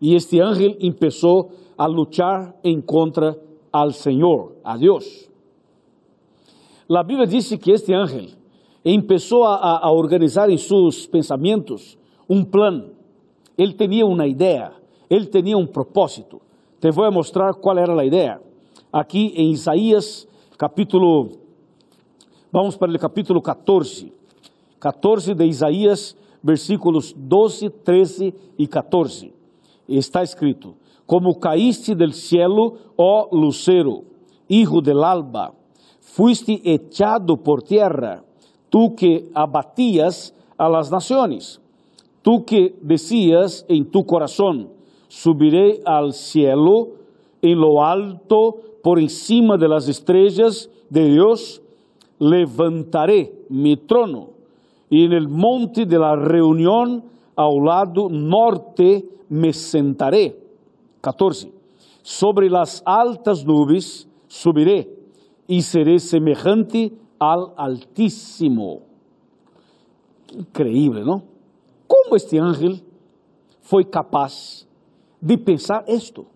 Y 0.00 0.14
este 0.14 0.42
ángel 0.42 0.76
empezó 0.80 1.48
a 1.76 1.88
luchar 1.88 2.56
en 2.62 2.82
contra 2.82 3.36
al 3.72 3.94
Señor, 3.94 4.56
a 4.62 4.76
Dios. 4.76 5.30
La 6.88 7.02
Biblia 7.02 7.26
dice 7.26 7.58
que 7.58 7.72
este 7.72 7.94
ángel 7.94 8.34
empezó 8.84 9.46
a, 9.46 9.78
a 9.78 9.90
organizar 9.90 10.50
en 10.50 10.58
sus 10.58 11.08
pensamientos 11.08 11.98
un 12.28 12.46
plan. 12.46 12.92
Él 13.56 13.74
tenía 13.76 14.04
una 14.04 14.26
idea, 14.26 14.72
él 15.08 15.30
tenía 15.30 15.56
un 15.56 15.68
propósito. 15.68 16.40
Te 16.80 16.90
voy 16.90 17.06
a 17.06 17.10
mostrar 17.10 17.54
cuál 17.56 17.78
era 17.78 17.94
la 17.94 18.04
idea. 18.04 18.40
Aquí 18.92 19.32
en 19.36 19.46
Isaías 19.46 20.28
capítulo 20.56 21.28
Vamos 22.56 22.76
para 22.76 22.90
o 22.90 22.98
capítulo 22.98 23.42
14. 23.42 24.12
14 24.78 25.34
de 25.34 25.46
Isaías, 25.46 26.16
versículos 26.42 27.14
12, 27.14 27.68
13 27.68 28.34
e 28.56 28.66
14. 28.66 29.30
Está 29.88 30.22
escrito: 30.22 30.74
Como 31.04 31.38
caíste 31.38 31.94
del 31.94 32.14
cielo, 32.14 32.94
ó 32.96 33.28
lucero, 33.32 34.04
hijo 34.48 34.80
del 34.80 35.04
alba, 35.04 35.52
fuiste 36.00 36.60
echado 36.64 37.36
por 37.36 37.62
tierra, 37.62 38.24
tú 38.70 38.94
que 38.94 39.28
abatías 39.34 40.32
a 40.56 40.68
las 40.68 40.90
naciones, 40.90 41.60
tú 42.22 42.44
que 42.44 42.74
decías 42.80 43.66
en 43.68 43.90
tu 43.90 44.06
corazón, 44.06 44.70
subiré 45.08 45.80
al 45.84 46.12
cielo, 46.12 46.88
en 47.42 47.60
lo 47.60 47.84
alto, 47.84 48.56
por 48.82 48.98
encima 48.98 49.56
de 49.56 49.68
las 49.68 49.88
estrellas 49.88 50.70
de 50.90 51.10
Dios, 51.10 51.62
levantaré 52.18 53.32
mi 53.48 53.76
trono 53.76 54.30
y 54.88 55.04
en 55.04 55.12
el 55.12 55.28
monte 55.28 55.84
de 55.84 55.98
la 55.98 56.16
reunión 56.16 57.04
ao 57.34 57.60
lado 57.60 58.08
norte 58.08 59.04
me 59.28 59.52
sentaré. 59.52 60.38
14. 61.00 61.52
Sobre 62.02 62.48
las 62.48 62.82
altas 62.86 63.44
nubes 63.44 64.08
subiré 64.26 64.88
y 65.46 65.62
seré 65.62 65.98
semejante 65.98 66.92
al 67.18 67.52
Altísimo. 67.56 68.82
Increíble, 70.32 71.02
¿no? 71.04 71.22
¿Cómo 71.86 72.16
este 72.16 72.38
ángel 72.38 72.82
foi 73.60 73.84
capaz 73.84 74.65
de 75.20 75.38
pensar 75.38 75.84
esto? 75.86 76.26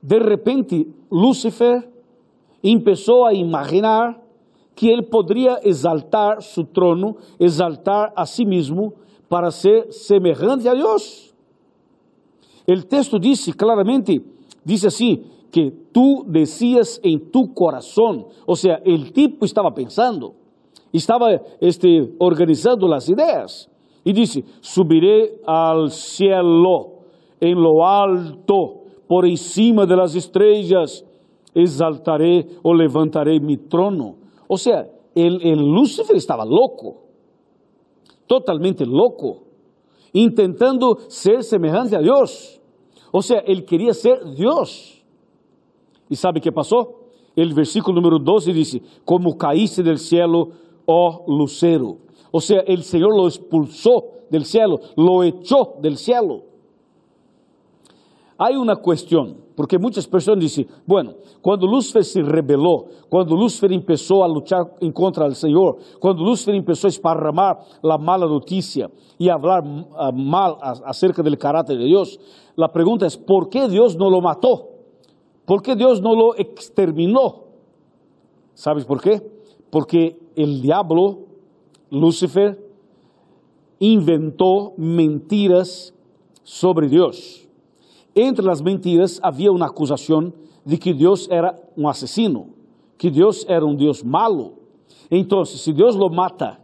De 0.00 0.18
repente, 0.18 0.86
Lúcifer 1.10 1.90
empezó 2.62 3.26
a 3.26 3.34
imaginar 3.34 4.22
que 4.74 4.92
él 4.92 5.06
podría 5.06 5.56
exaltar 5.56 6.42
su 6.42 6.64
trono, 6.66 7.16
exaltar 7.38 8.12
a 8.14 8.24
sí 8.26 8.46
mismo 8.46 8.94
para 9.28 9.50
ser 9.50 9.92
semejante 9.92 10.68
a 10.68 10.74
Dios. 10.74 11.34
El 12.66 12.86
texto 12.86 13.18
dice 13.18 13.52
claramente, 13.54 14.22
dice 14.62 14.86
así, 14.86 15.24
que 15.50 15.72
tú 15.92 16.24
decías 16.28 17.00
en 17.02 17.30
tu 17.30 17.54
corazón, 17.54 18.26
o 18.46 18.54
sea, 18.54 18.80
el 18.84 19.12
tipo 19.12 19.44
estaba 19.44 19.74
pensando, 19.74 20.34
estaba 20.92 21.32
este, 21.60 22.12
organizando 22.18 22.86
las 22.86 23.08
ideas, 23.08 23.68
y 24.04 24.12
dice, 24.12 24.44
subiré 24.60 25.40
al 25.46 25.90
cielo, 25.90 26.97
en 27.40 27.60
lo 27.60 27.86
alto, 27.86 28.82
por 29.06 29.26
encima 29.26 29.86
de 29.86 29.96
las 29.96 30.14
estrellas, 30.14 31.04
exaltaré 31.54 32.46
o 32.62 32.74
levantaré 32.74 33.40
mi 33.40 33.56
trono. 33.56 34.16
O 34.46 34.56
sea, 34.56 34.86
el, 35.14 35.40
el 35.42 35.58
Lucifer 35.58 36.16
estaba 36.16 36.44
loco, 36.44 37.02
totalmente 38.26 38.84
loco, 38.86 39.44
intentando 40.12 40.98
ser 41.08 41.42
semejante 41.42 41.96
a 41.96 42.00
Dios. 42.00 42.60
O 43.10 43.22
sea, 43.22 43.38
él 43.40 43.64
quería 43.64 43.94
ser 43.94 44.34
Dios. 44.34 45.02
¿Y 46.08 46.16
sabe 46.16 46.40
qué 46.40 46.52
pasó? 46.52 46.98
El 47.34 47.54
versículo 47.54 48.00
número 48.00 48.18
12 48.18 48.52
dice, 48.52 48.82
como 49.04 49.36
caíste 49.36 49.82
del 49.82 49.98
cielo, 49.98 50.48
oh 50.86 51.24
lucero. 51.28 51.98
O 52.30 52.40
sea, 52.40 52.60
el 52.66 52.82
Señor 52.82 53.16
lo 53.16 53.26
expulsó 53.26 54.04
del 54.30 54.44
cielo, 54.44 54.80
lo 54.96 55.22
echó 55.22 55.74
del 55.80 55.96
cielo. 55.96 56.42
Hay 58.38 58.56
una 58.56 58.76
cuestión. 58.76 59.48
Porque 59.58 59.76
muitas 59.76 60.06
pessoas 60.06 60.38
dizem, 60.38 60.68
bueno, 60.86 61.16
quando 61.42 61.66
Lúcifer 61.66 62.04
se 62.04 62.22
rebelou, 62.22 62.86
quando 63.10 63.34
Lúcifer 63.34 63.68
começou 63.82 64.22
a 64.22 64.26
lutar 64.28 64.72
em 64.80 64.92
contra 64.92 65.26
o 65.26 65.34
Senhor, 65.34 65.78
quando 65.98 66.22
Lúcifer 66.22 66.54
começou 66.62 66.86
a 66.86 66.90
esparramar 66.90 67.58
a 67.82 67.98
mala 67.98 68.28
notícia 68.28 68.88
e 69.18 69.26
falar 69.26 69.64
uh, 69.64 70.12
mal 70.12 70.60
acerca 70.62 71.24
do 71.24 71.36
caráter 71.36 71.76
de 71.76 71.88
Deus, 71.88 72.16
a 72.56 72.68
pergunta 72.68 73.04
é: 73.04 73.08
por 73.10 73.48
que 73.48 73.66
Deus 73.66 73.96
não 73.96 74.08
lo 74.08 74.22
matou? 74.22 74.78
Por 75.44 75.60
que 75.60 75.74
Deus 75.74 75.98
não 75.98 76.12
lo 76.12 76.36
exterminou? 76.36 77.48
¿Sabes 78.54 78.84
por 78.84 79.02
quê? 79.02 79.20
Porque 79.72 80.16
o 80.36 80.46
diabo, 80.46 81.26
Lúcifer, 81.90 82.56
inventou 83.80 84.74
mentiras 84.78 85.92
sobre 86.44 86.86
Deus. 86.86 87.47
Entre 88.20 88.44
las 88.44 88.60
mentiras 88.60 89.20
había 89.22 89.52
una 89.52 89.66
acusación 89.66 90.34
de 90.64 90.76
que 90.76 90.92
Dios 90.92 91.28
era 91.30 91.54
un 91.76 91.86
asesino, 91.86 92.48
que 92.96 93.12
Dios 93.12 93.46
era 93.48 93.64
un 93.64 93.76
Dios 93.76 94.04
malo. 94.04 94.54
Entonces, 95.08 95.60
si 95.60 95.72
Dios 95.72 95.94
lo 95.94 96.10
mata, 96.10 96.58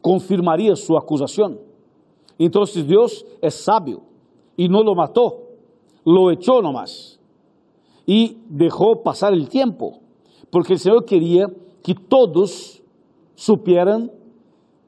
confirmaría 0.00 0.74
su 0.74 0.96
acusación. 0.96 1.60
Entonces 2.36 2.84
Dios 2.84 3.24
es 3.40 3.54
sabio 3.54 4.02
y 4.56 4.68
no 4.68 4.82
lo 4.82 4.96
mató, 4.96 5.50
lo 6.04 6.32
echó 6.32 6.60
nomás 6.60 7.20
y 8.04 8.38
dejó 8.48 9.00
pasar 9.04 9.32
el 9.34 9.48
tiempo, 9.48 10.00
porque 10.50 10.72
el 10.72 10.78
Señor 10.80 11.04
quería 11.04 11.48
que 11.80 11.94
todos 11.94 12.82
supieran 13.36 14.10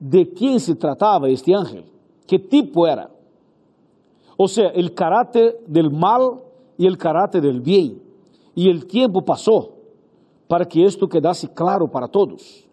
de 0.01 0.29
quién 0.29 0.59
se 0.59 0.75
trataba 0.75 1.29
este 1.29 1.55
ángel, 1.55 1.85
qué 2.27 2.41
tipo 2.41 2.89
era. 2.89 3.13
O 4.43 4.49
sea, 4.49 4.69
el 4.69 4.95
carácter 4.95 5.61
del 5.67 5.91
mal 5.91 6.41
y 6.79 6.87
el 6.87 6.97
carácter 6.97 7.43
del 7.43 7.61
bien. 7.61 8.01
Y 8.55 8.71
el 8.71 8.87
tiempo 8.87 9.23
pasó 9.23 9.75
para 10.49 10.65
que 10.65 10.83
esto 10.83 11.07
quedase 11.07 11.53
claro 11.53 11.91
para 11.91 12.09
todos. 12.09 12.67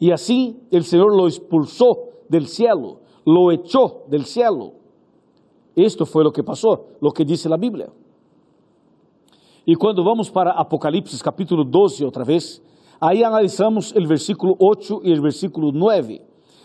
Y 0.00 0.10
así 0.10 0.58
el 0.72 0.82
Señor 0.82 1.16
lo 1.16 1.28
expulsó 1.28 1.86
del 2.28 2.48
cielo, 2.48 2.98
lo 3.24 3.52
echó 3.52 4.02
del 4.08 4.24
cielo. 4.24 4.72
Esto 5.76 6.04
fue 6.04 6.24
lo 6.24 6.32
que 6.32 6.42
pasó, 6.42 6.88
lo 7.00 7.12
que 7.12 7.24
dice 7.24 7.48
la 7.48 7.56
Biblia. 7.56 7.88
Y 9.64 9.76
cuando 9.76 10.02
vamos 10.02 10.32
para 10.32 10.50
Apocalipsis 10.50 11.22
capítulo 11.22 11.62
12 11.62 12.04
otra 12.04 12.24
vez, 12.24 12.60
ahí 12.98 13.22
analizamos 13.22 13.94
el 13.94 14.08
versículo 14.08 14.56
8 14.58 15.02
y 15.04 15.12
el 15.12 15.20
versículo 15.20 15.70
9. 15.72 16.20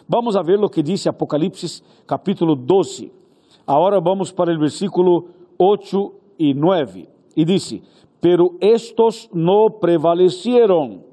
Vamos 0.07 0.35
a 0.35 0.41
ver 0.41 0.57
lo 0.57 0.69
que 0.69 0.81
dice 0.81 1.07
Apocalipsis 1.07 1.83
capítulo 2.07 2.55
12. 2.55 3.24
Ahora 3.65 3.99
vamos 3.99 4.31
para 4.31 4.51
el 4.51 4.59
versículo 4.59 5.25
8 5.57 6.13
y 6.37 6.53
9. 6.53 7.09
Y 7.35 7.45
dice, 7.45 7.81
pero 8.19 8.51
estos 8.59 9.29
no 9.33 9.79
prevalecieron, 9.81 11.03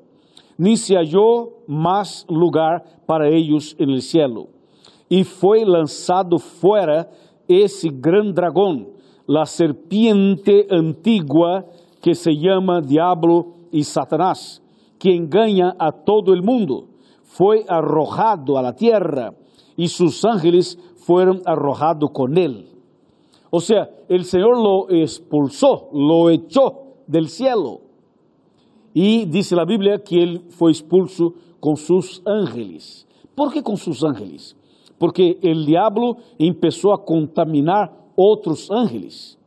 ni 0.59 0.77
se 0.77 0.97
halló 0.97 1.51
más 1.67 2.27
lugar 2.29 2.85
para 3.07 3.29
ellos 3.29 3.75
en 3.79 3.91
el 3.91 4.03
cielo. 4.03 4.49
Y 5.09 5.25
fue 5.25 5.65
lanzado 5.65 6.39
fuera 6.39 7.11
ese 7.49 7.91
gran 7.91 8.35
dragón, 8.35 8.89
la 9.27 9.47
serpiente 9.47 10.67
antigua 10.71 11.67
que 12.01 12.15
se 12.15 12.37
llama 12.37 12.81
Diablo 12.81 13.55
y 13.71 13.85
Satanás, 13.85 14.63
que 14.99 15.15
engaña 15.15 15.75
a 15.79 15.93
todo 15.93 16.35
el 16.35 16.43
mundo. 16.43 16.89
Fue 17.23 17.65
arrojado 17.67 18.59
a 18.59 18.63
la 18.63 18.75
tierra 18.75 19.35
y 19.77 19.89
sus 19.89 20.25
ángeles 20.25 20.79
fueron 21.05 21.43
arrojados 21.45 22.11
con 22.11 22.39
él. 22.39 22.69
O 23.51 23.61
sea, 23.61 23.91
el 24.09 24.25
Señor 24.25 24.57
lo 24.57 24.91
expulsó, 24.91 25.91
lo 25.93 26.31
echó 26.31 26.95
del 27.07 27.29
cielo. 27.29 27.81
Y 28.95 29.25
dice 29.27 29.57
la 29.57 29.65
Biblia 29.65 30.03
que 30.03 30.23
él 30.23 30.45
fue 30.51 30.71
expulso 30.71 31.35
con 31.61 31.77
sus 31.77 32.23
ángeles. 32.25 33.07
¿Por 33.35 33.53
qué 33.53 33.63
con 33.63 33.77
sus 33.77 34.03
ángeles? 34.05 34.57
Porque 34.99 35.39
el 35.43 35.67
diablo 35.67 36.17
empezó 36.39 36.93
a 36.93 37.05
contaminar 37.05 37.93
otros 38.17 38.71
ángeles. 38.71 39.39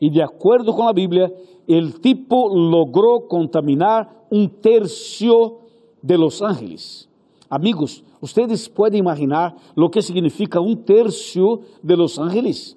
Y 0.00 0.10
de 0.10 0.22
acuerdo 0.22 0.74
con 0.74 0.86
la 0.86 0.92
Biblia, 0.92 1.32
el 1.66 2.00
tipo 2.00 2.54
logró 2.54 3.28
contaminar 3.28 4.26
un 4.30 4.48
tercio 4.60 5.58
de 6.02 6.18
los 6.18 6.42
ángeles. 6.42 7.08
Amigos, 7.54 8.02
ustedes 8.20 8.68
pueden 8.68 8.98
imaginar 8.98 9.54
lo 9.76 9.88
que 9.88 10.02
significa 10.02 10.58
un 10.58 10.84
tercio 10.84 11.60
de 11.84 11.96
los 11.96 12.18
ángeles. 12.18 12.76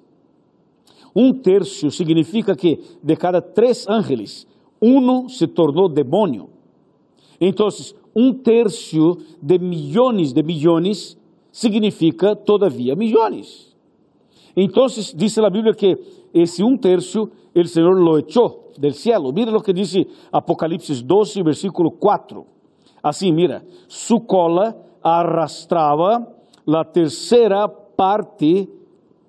Un 1.12 1.42
tercio 1.42 1.90
significa 1.90 2.54
que 2.54 2.78
de 3.02 3.16
cada 3.16 3.40
tres 3.40 3.88
ángeles, 3.88 4.46
uno 4.80 5.28
se 5.28 5.48
tornou 5.48 5.88
demônio. 5.88 6.48
Então, 7.40 7.66
um 8.14 8.32
terço 8.32 9.18
de 9.42 9.58
milhões 9.58 10.32
de 10.32 10.44
milhões 10.44 11.18
significa, 11.50 12.36
todavia, 12.36 12.94
milhões. 12.94 13.76
Então, 14.56 14.86
diz 15.16 15.38
a 15.38 15.50
Bíblia 15.50 15.74
que 15.74 15.98
esse 16.32 16.62
um 16.62 16.76
terço, 16.76 17.28
o 17.52 17.64
Senhor 17.64 17.98
lo 17.98 18.16
echou 18.16 18.72
del 18.78 18.92
cielo. 18.92 19.32
Mira 19.32 19.56
o 19.56 19.60
que 19.60 19.72
diz 19.72 19.92
Apocalipse 20.30 21.02
12, 21.02 21.42
versículo 21.42 21.90
4. 21.90 22.57
Assim, 23.02 23.32
mira, 23.32 23.62
su 23.86 24.20
cola 24.20 24.76
arrastrava 25.02 26.26
a 26.66 26.84
terceira 26.84 27.68
parte 27.68 28.68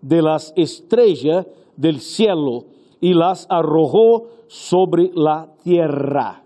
de 0.01 0.21
las 0.21 0.53
estrellas 0.55 1.45
del 1.75 1.99
cielo 1.99 2.65
y 2.99 3.13
las 3.13 3.47
arrojó 3.49 4.27
sobre 4.47 5.11
la 5.13 5.47
tierra. 5.63 6.43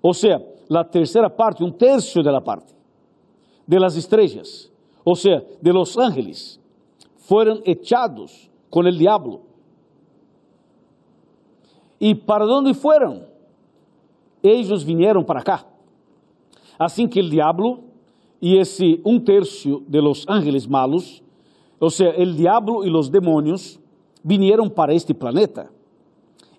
O 0.00 0.14
sea, 0.14 0.40
la 0.68 0.88
tercera 0.88 1.34
parte, 1.34 1.64
un 1.64 1.76
tercio 1.76 2.22
de 2.22 2.32
la 2.32 2.42
parte 2.42 2.72
de 3.66 3.80
las 3.80 3.96
estrellas, 3.96 4.70
o 5.04 5.14
sea, 5.14 5.42
de 5.60 5.72
los 5.72 5.96
ángeles, 5.98 6.60
fueron 7.16 7.62
echados 7.64 8.50
con 8.68 8.86
el 8.86 8.98
diablo. 8.98 9.40
¿Y 11.98 12.14
para 12.14 12.44
dónde 12.44 12.74
fueron? 12.74 13.26
Ellos 14.42 14.84
vinieron 14.84 15.24
para 15.24 15.40
acá. 15.40 15.66
Así 16.78 17.08
que 17.08 17.20
el 17.20 17.30
diablo 17.30 17.80
y 18.40 18.58
ese 18.58 19.00
un 19.04 19.24
tercio 19.24 19.82
de 19.86 20.02
los 20.02 20.24
ángeles 20.28 20.68
malos, 20.68 21.22
o 21.78 21.90
sea, 21.90 22.10
el 22.10 22.36
diablo 22.36 22.84
y 22.84 22.90
los 22.90 23.10
demonios, 23.10 23.78
vinieron 24.22 24.70
para 24.70 24.92
este 24.92 25.14
planeta. 25.14 25.70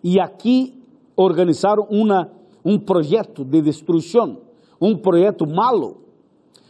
E 0.04 0.20
aqui 0.20 0.74
organizaram 1.16 1.88
uma, 1.90 2.32
um 2.64 2.78
projeto 2.78 3.46
de 3.46 3.62
destruição, 3.62 4.40
um 4.80 4.98
projeto 4.98 5.48
malo. 5.48 6.02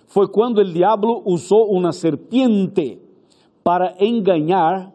Foi 0.08 0.28
quando 0.28 0.60
o 0.60 0.64
diabo 0.64 1.24
usou 1.26 1.72
uma 1.72 1.92
serpiente 1.92 3.00
para 3.64 3.96
enganar 4.00 4.94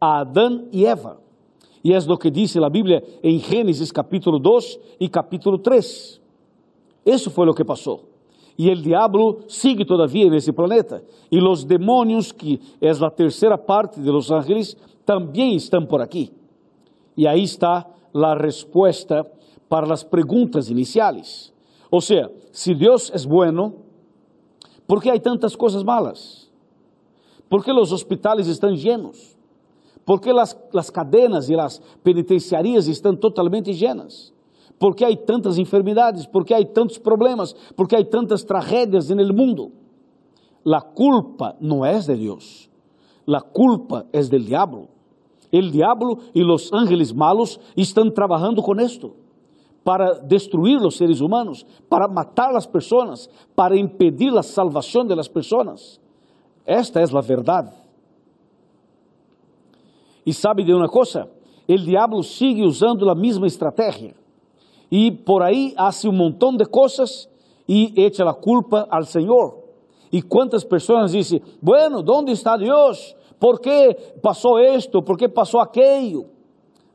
a 0.00 0.20
Adão 0.20 0.66
e 0.70 0.84
Eva. 0.84 1.18
E 1.82 1.94
é 1.94 1.98
o 1.98 2.18
que 2.18 2.30
diz 2.30 2.54
a 2.56 2.68
Bíblia 2.68 3.02
em 3.22 3.38
Gênesis 3.38 3.90
capítulo 3.90 4.38
2 4.38 4.78
e 5.00 5.08
capítulo 5.08 5.58
3. 5.58 6.17
Isso 7.08 7.30
foi 7.30 7.48
o 7.48 7.54
que 7.54 7.64
passou. 7.64 8.04
E 8.58 8.68
o 8.70 8.76
diabo 8.76 9.40
sigue 9.48 9.84
todavia 9.84 10.28
nesse 10.28 10.52
planeta. 10.52 11.02
E 11.32 11.40
os 11.40 11.64
demônios, 11.64 12.32
que 12.32 12.60
é 12.80 12.90
a 12.90 13.10
terceira 13.10 13.56
parte 13.56 13.98
de 13.98 14.10
los 14.10 14.30
ángeles, 14.30 14.76
também 15.06 15.56
estão 15.56 15.86
por 15.86 16.02
aqui. 16.02 16.30
E 17.16 17.26
aí 17.26 17.42
está 17.42 17.86
a 18.14 18.34
resposta 18.34 19.24
para 19.70 19.90
as 19.92 20.04
perguntas 20.04 20.68
iniciais. 20.68 21.50
Ou 21.90 22.02
seja, 22.02 22.30
se 22.52 22.74
Deus 22.74 23.10
é 23.10 23.26
bueno, 23.26 23.74
¿por 24.86 25.00
que 25.00 25.08
há 25.08 25.18
tantas 25.18 25.56
coisas 25.56 25.82
malas? 25.82 26.50
¿Por 27.48 27.64
que 27.64 27.72
os 27.72 27.92
hospitais 27.92 28.46
estão 28.48 28.74
llenos? 28.74 29.34
¿Por 30.04 30.20
que 30.20 30.30
as, 30.30 30.58
as 30.74 30.90
cadenas 30.90 31.48
e 31.48 31.54
as 31.54 31.80
penitenciarias 32.02 32.86
estão 32.86 33.16
totalmente 33.16 33.72
llenas? 33.72 34.32
¿Por 34.78 34.94
que 34.94 35.04
há 35.04 35.16
tantas 35.16 35.58
enfermidades? 35.58 36.26
¿Por 36.26 36.44
que 36.44 36.54
há 36.54 36.64
tantos 36.72 36.98
problemas? 36.98 37.54
¿Por 37.74 37.88
que 37.88 37.96
há 37.96 38.08
tantas 38.08 38.44
tragédias 38.44 39.10
no 39.10 39.34
mundo? 39.34 39.72
La 40.64 40.80
culpa 40.80 41.56
não 41.60 41.84
é 41.84 41.98
de 41.98 42.14
Deus. 42.14 42.68
La 43.26 43.40
culpa 43.40 44.06
é 44.12 44.22
del 44.22 44.44
diabo. 44.44 44.88
El 45.50 45.70
diablo 45.70 46.18
y 46.34 46.42
los 46.42 46.72
ángeles 46.72 47.14
malos 47.14 47.58
están 47.74 48.12
trabajando 48.12 48.62
con 48.62 48.78
esto 48.80 49.14
para 49.82 50.14
destruir 50.20 50.78
los 50.78 50.96
seres 50.96 51.20
humanos, 51.22 51.66
para 51.88 52.06
matar 52.06 52.52
las 52.52 52.68
personas, 52.68 53.30
para 53.54 53.74
impedir 53.74 54.30
la 54.30 54.42
salvación 54.42 55.08
de 55.08 55.16
las 55.16 55.28
personas. 55.28 55.98
Esta 56.66 57.00
es 57.00 57.10
la 57.10 57.22
verdad. 57.22 57.72
E 60.26 60.32
sabe 60.34 60.62
de 60.62 60.74
uma 60.74 60.88
coisa? 60.88 61.26
O 61.66 61.76
diabo 61.78 62.22
sigue 62.22 62.66
usando 62.66 63.08
a 63.08 63.14
mesma 63.14 63.46
estratégia. 63.46 64.14
E 64.90 65.10
por 65.10 65.42
aí 65.42 65.74
hace 65.76 66.08
um 66.08 66.12
montão 66.12 66.56
de 66.56 66.64
coisas 66.64 67.28
e 67.68 67.92
echa 67.96 68.28
a 68.28 68.34
culpa 68.34 68.86
ao 68.90 69.04
Senhor. 69.04 69.64
E 70.10 70.22
quantas 70.22 70.64
pessoas 70.64 71.12
dizem: 71.12 71.42
Bueno, 71.60 72.02
onde 72.08 72.32
está 72.32 72.56
Deus? 72.56 73.14
¿Por 73.38 73.60
qué 73.60 73.96
pasó 74.22 74.58
esto? 74.58 75.02
¿Por 75.02 75.16
qué 75.16 75.28
pasó 75.28 75.60
aquello? 75.60 76.26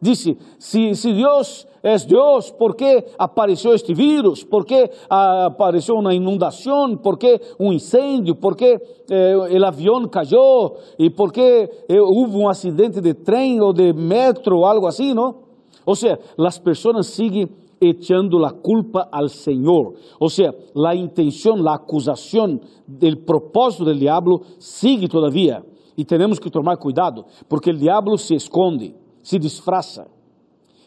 Dice, 0.03 0.35
si, 0.57 0.95
si 0.95 1.13
Dios 1.13 1.65
es 1.81 2.05
Dios, 2.05 2.51
¿por 2.51 2.75
qué 2.75 3.05
apareció 3.17 3.73
este 3.73 3.93
virus? 3.93 4.43
¿Por 4.43 4.65
qué 4.65 4.91
apareció 5.09 5.95
una 5.95 6.13
inundación? 6.13 6.97
¿Por 6.97 7.17
qué 7.17 7.39
un 7.57 7.71
incendio? 7.71 8.35
¿Por 8.35 8.57
qué 8.57 8.81
eh, 9.09 9.59
avión 9.65 10.09
cayó? 10.09 10.73
¿Y 10.97 11.09
por 11.11 11.31
qué 11.31 11.85
eh, 11.87 12.01
hubo 12.01 12.39
un 12.39 12.49
accidente 12.49 12.99
de 12.99 13.13
tren 13.13 13.61
o 13.61 13.71
de 13.71 13.93
metro 13.93 14.59
o 14.59 14.67
algo 14.67 14.89
así, 14.89 15.13
no? 15.13 15.43
O 15.85 15.95
sea, 15.95 16.19
las 16.35 16.59
personas 16.59 17.07
siguen 17.07 17.49
echando 17.89 18.39
la 18.39 18.51
culpa 18.51 19.09
al 19.11 19.29
Señor. 19.29 19.93
O 20.19 20.29
sea, 20.29 20.53
la 20.73 20.95
intención, 20.95 21.63
la 21.63 21.75
acusación 21.75 22.61
del 22.85 23.19
propósito 23.19 23.85
del 23.85 23.99
diablo 23.99 24.41
sigue 24.57 25.07
todavía. 25.07 25.63
E 25.95 26.03
temos 26.03 26.39
que 26.39 26.49
tomar 26.49 26.77
cuidado, 26.77 27.25
porque 27.47 27.69
o 27.69 27.73
diabo 27.73 28.17
se 28.17 28.35
esconde, 28.35 28.95
se 29.21 29.37
disfraça. 29.37 30.07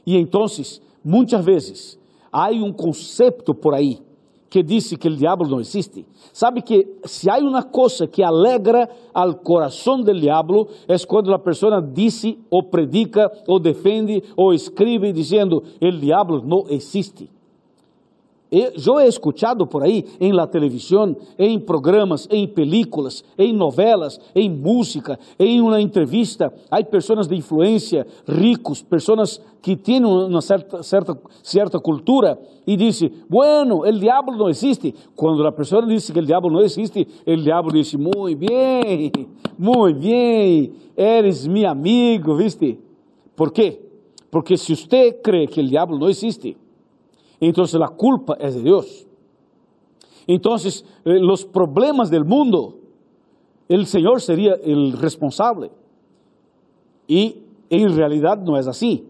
E 0.05 0.17
então, 0.17 0.47
muitas 1.05 1.45
vezes, 1.45 1.99
há 2.33 2.51
um 2.51 2.73
conceito 2.73 3.55
por 3.55 3.75
aí 3.75 4.01
que 4.57 4.63
diz 4.63 4.89
que 4.97 5.09
o 5.09 5.15
diabo 5.15 5.47
não 5.47 5.61
existe. 5.61 6.07
Sabe 6.33 6.63
que 6.63 6.87
se 7.05 7.29
há 7.29 7.37
uma 7.37 7.63
coisa 7.63 8.07
que 8.07 8.23
alegra 8.23 8.89
ao 9.13 9.35
coração 9.35 10.01
do 10.01 10.19
diabo 10.19 10.67
é 10.89 10.97
quando 11.07 11.35
a 11.35 11.39
pessoa 11.39 11.83
diz 11.83 12.25
ou 12.49 12.63
predica 12.63 13.31
ou 13.47 13.59
defende 13.59 14.23
ou 14.35 14.55
escreve 14.55 15.13
dizendo: 15.13 15.63
"O 15.79 15.91
diabo 15.93 16.41
não 16.41 16.65
existe". 16.71 17.29
Yo 18.51 19.01
he 19.01 19.09
escuchado 19.09 19.69
por 19.69 19.83
ahí 19.83 20.05
en 20.21 20.37
la 20.37 20.49
televisión, 20.49 21.19
en 21.37 21.67
programas, 21.67 22.29
en 22.31 22.53
películas, 22.55 23.25
en 23.37 23.59
novelas, 23.59 24.21
en 24.35 24.63
música, 24.63 25.19
en 25.37 25.63
una 25.63 25.81
entrevista. 25.81 26.53
Hay 26.71 26.85
personas 26.85 27.29
de 27.29 27.37
influencia, 27.37 28.07
ricos, 28.27 28.85
personas 28.85 29.43
que 29.61 29.77
tienen 29.77 30.09
una 30.09 30.41
cierta, 30.41 30.81
cierta, 30.83 31.19
cierta 31.43 31.79
cultura 31.81 32.39
y 32.65 32.77
dice, 32.77 33.11
bueno, 33.29 33.85
el 33.85 33.99
diablo 33.99 34.37
no 34.37 34.49
existe. 34.49 34.95
Cuando 35.17 35.43
la 35.43 35.55
persona 35.55 35.89
dice 35.89 36.13
que 36.13 36.21
el 36.21 36.27
diablo 36.27 36.49
no 36.49 36.61
existe, 36.61 37.05
el 37.25 37.43
diablo 37.43 37.73
dice, 37.73 37.99
muy 37.99 38.37
bien, 38.37 39.11
muy 39.59 39.93
bien, 39.93 40.73
eres 40.97 41.49
mi 41.49 41.65
amigo, 41.65 42.37
¿viste? 42.37 42.79
¿Por 43.35 43.53
qué? 43.53 43.85
Porque 44.31 44.57
si 44.57 44.73
usted 44.73 45.21
cree 45.21 45.49
que 45.49 45.61
el 45.61 45.69
diablo 45.69 45.99
no 45.99 46.09
existe, 46.09 46.57
entonces 47.41 47.79
la 47.79 47.89
culpa 47.89 48.37
es 48.41 48.55
de 48.55 48.63
Dios. 48.63 49.07
Entonces 50.27 50.85
eh, 51.05 51.19
los 51.21 51.45
problemas 51.45 52.11
del 52.11 52.25
mundo, 52.25 52.79
el 53.69 53.87
Señor 53.87 54.21
sería 54.21 54.55
el 54.55 54.93
responsable. 54.93 55.71
Y 57.07 57.43
en 57.71 57.97
realidad 57.97 58.39
no 58.39 58.59
es 58.59 58.67
así. 58.67 59.07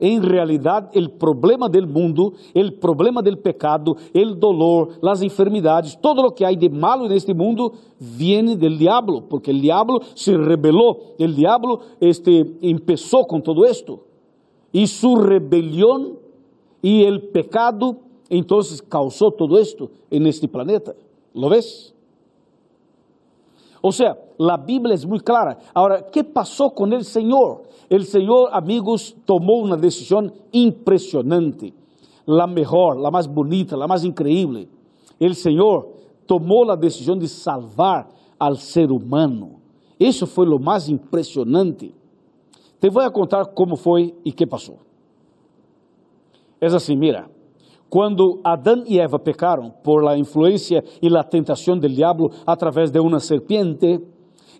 En 0.00 0.20
realidad 0.24 0.90
el 0.94 1.12
problema 1.12 1.68
del 1.68 1.86
mundo, 1.86 2.32
el 2.54 2.74
problema 2.74 3.22
del 3.22 3.38
pecado, 3.38 3.96
el 4.12 4.40
dolor, 4.40 4.98
las 5.00 5.22
enfermedades, 5.22 5.96
todo 6.00 6.24
lo 6.24 6.34
que 6.34 6.44
hay 6.44 6.56
de 6.56 6.68
malo 6.68 7.06
en 7.06 7.12
este 7.12 7.32
mundo 7.32 7.72
viene 8.18 8.56
del 8.56 8.78
diablo, 8.78 9.28
porque 9.28 9.52
el 9.52 9.60
diablo 9.60 10.00
se 10.14 10.36
rebeló, 10.36 10.98
el 11.20 11.36
diablo 11.36 11.82
este, 12.00 12.44
empezó 12.62 13.22
con 13.26 13.42
todo 13.44 13.64
esto. 13.64 14.00
Y 14.72 14.88
su 14.88 15.14
rebelión 15.14 16.18
y 16.82 17.04
el 17.04 17.28
pecado 17.28 18.00
entonces 18.28 18.82
causó 18.82 19.30
todo 19.30 19.58
esto 19.58 19.90
en 20.10 20.26
este 20.26 20.48
planeta. 20.48 20.92
¿Lo 21.32 21.48
ves? 21.48 21.94
O 23.80 23.92
sea, 23.92 24.16
la 24.38 24.56
Biblia 24.56 24.94
es 24.94 25.06
muy 25.06 25.20
clara. 25.20 25.58
Ahora, 25.72 26.06
¿qué 26.10 26.24
pasó 26.24 26.70
con 26.70 26.92
el 26.92 27.04
Señor? 27.04 27.62
El 27.88 28.04
Señor, 28.04 28.50
amigos, 28.52 29.16
tomó 29.24 29.54
una 29.60 29.76
decisión 29.76 30.32
impresionante, 30.52 31.72
la 32.26 32.46
mejor, 32.46 32.98
la 32.98 33.10
más 33.10 33.26
bonita, 33.26 33.76
la 33.76 33.86
más 33.86 34.04
increíble. 34.04 34.68
El 35.18 35.34
Señor 35.34 35.92
tomó 36.26 36.64
la 36.64 36.76
decisión 36.76 37.18
de 37.18 37.28
salvar 37.28 38.08
al 38.38 38.56
ser 38.56 38.90
humano. 38.90 39.60
Eso 39.98 40.26
fue 40.26 40.46
lo 40.46 40.58
más 40.58 40.88
impresionante. 40.88 41.92
Te 42.78 42.88
voy 42.88 43.04
a 43.04 43.10
contar 43.10 43.52
cómo 43.54 43.76
fue 43.76 44.14
y 44.24 44.32
qué 44.32 44.46
pasó. 44.46 44.76
Es 46.62 46.72
assim, 46.74 46.94
mira, 46.94 47.28
quando 47.90 48.40
Adão 48.44 48.84
e 48.86 49.00
Eva 49.00 49.18
pecaram 49.18 49.74
por 49.82 50.00
la 50.04 50.16
influência 50.16 50.84
e 51.02 51.08
la 51.08 51.24
tentação 51.24 51.76
del 51.76 51.92
diablo 51.92 52.30
a 52.46 52.54
través 52.54 52.92
de 52.92 53.00
uma 53.00 53.18
serpiente, 53.18 54.00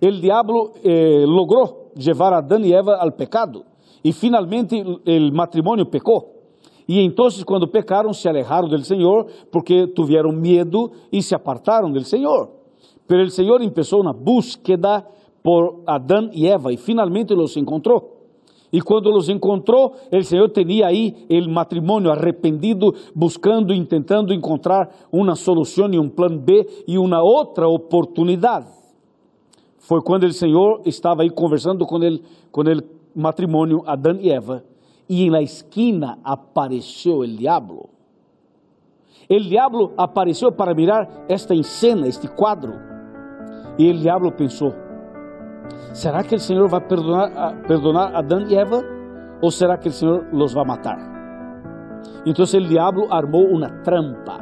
el 0.00 0.20
diablo 0.20 0.72
eh, 0.82 1.24
logró 1.24 1.92
llevar 1.94 2.34
a 2.34 2.38
Adán 2.38 2.64
y 2.64 2.72
Eva 2.72 2.96
al 2.96 3.14
pecado 3.14 3.64
e 4.02 4.12
finalmente 4.12 4.84
el 5.06 5.30
matrimonio 5.30 5.86
pecou. 5.86 6.42
E 6.88 7.00
então, 7.00 7.28
quando 7.46 7.68
pecaram, 7.68 8.12
se 8.12 8.28
alejaram 8.28 8.68
del 8.68 8.82
Senhor 8.84 9.28
porque 9.52 9.86
tiveram 9.86 10.32
medo 10.32 10.90
e 11.12 11.22
se 11.22 11.36
apartaram 11.36 11.92
del 11.92 12.04
Senhor. 12.04 12.50
Pero 13.06 13.22
el 13.22 13.30
Senhor 13.30 13.62
empezó 13.62 14.00
uma 14.00 14.12
búsqueda 14.12 15.06
por 15.40 15.82
Adán 15.86 16.30
e 16.32 16.48
Eva 16.48 16.72
e 16.72 16.76
finalmente 16.76 17.32
los 17.32 17.56
encontrou. 17.56 18.11
E 18.72 18.80
quando 18.80 19.10
los 19.10 19.28
encontrou, 19.28 19.94
o 20.10 20.22
Senhor 20.24 20.48
tinha 20.48 20.86
aí 20.86 21.26
o 21.28 21.50
matrimônio 21.50 22.10
arrependido, 22.10 22.94
buscando, 23.14 23.74
intentando 23.74 24.32
encontrar 24.32 24.90
uma 25.12 25.34
solução 25.34 25.92
e 25.92 25.98
um 25.98 26.08
plano 26.08 26.38
B 26.38 26.66
e 26.88 26.96
uma 26.96 27.22
outra 27.22 27.68
oportunidade. 27.68 28.68
Foi 29.78 30.00
quando 30.00 30.24
o 30.24 30.32
Senhor 30.32 30.80
estava 30.86 31.22
aí 31.22 31.28
conversando 31.28 31.84
com 31.84 32.02
ele, 32.02 32.22
com 32.50 32.62
o 32.62 32.64
matrimônio 33.14 33.82
Adão 33.84 34.16
e 34.18 34.30
Eva, 34.30 34.64
e 35.06 35.28
na 35.28 35.42
esquina 35.42 36.18
apareceu 36.24 37.18
o 37.18 37.26
diabo. 37.26 37.90
O 39.28 39.40
diabo 39.40 39.92
apareceu 39.98 40.50
para 40.50 40.74
mirar 40.74 41.26
esta 41.28 41.60
cena, 41.62 42.08
este 42.08 42.26
quadro. 42.26 42.72
E 43.78 43.90
o 43.90 43.98
diabo 43.98 44.32
pensou: 44.32 44.72
Será 45.92 46.24
que 46.24 46.34
o 46.34 46.38
Senhor 46.38 46.68
vai 46.68 46.80
perdonar, 46.80 47.54
perdonar 47.66 48.16
Adão 48.16 48.40
e 48.48 48.56
Eva? 48.56 48.82
Ou 49.42 49.50
será 49.50 49.76
que 49.76 49.88
o 49.88 49.92
Senhor 49.92 50.26
los 50.32 50.54
vai 50.54 50.64
matar? 50.64 50.98
Então 52.24 52.44
o 52.44 52.68
diabo 52.68 53.12
armou 53.12 53.46
uma 53.48 53.68
trampa. 53.82 54.38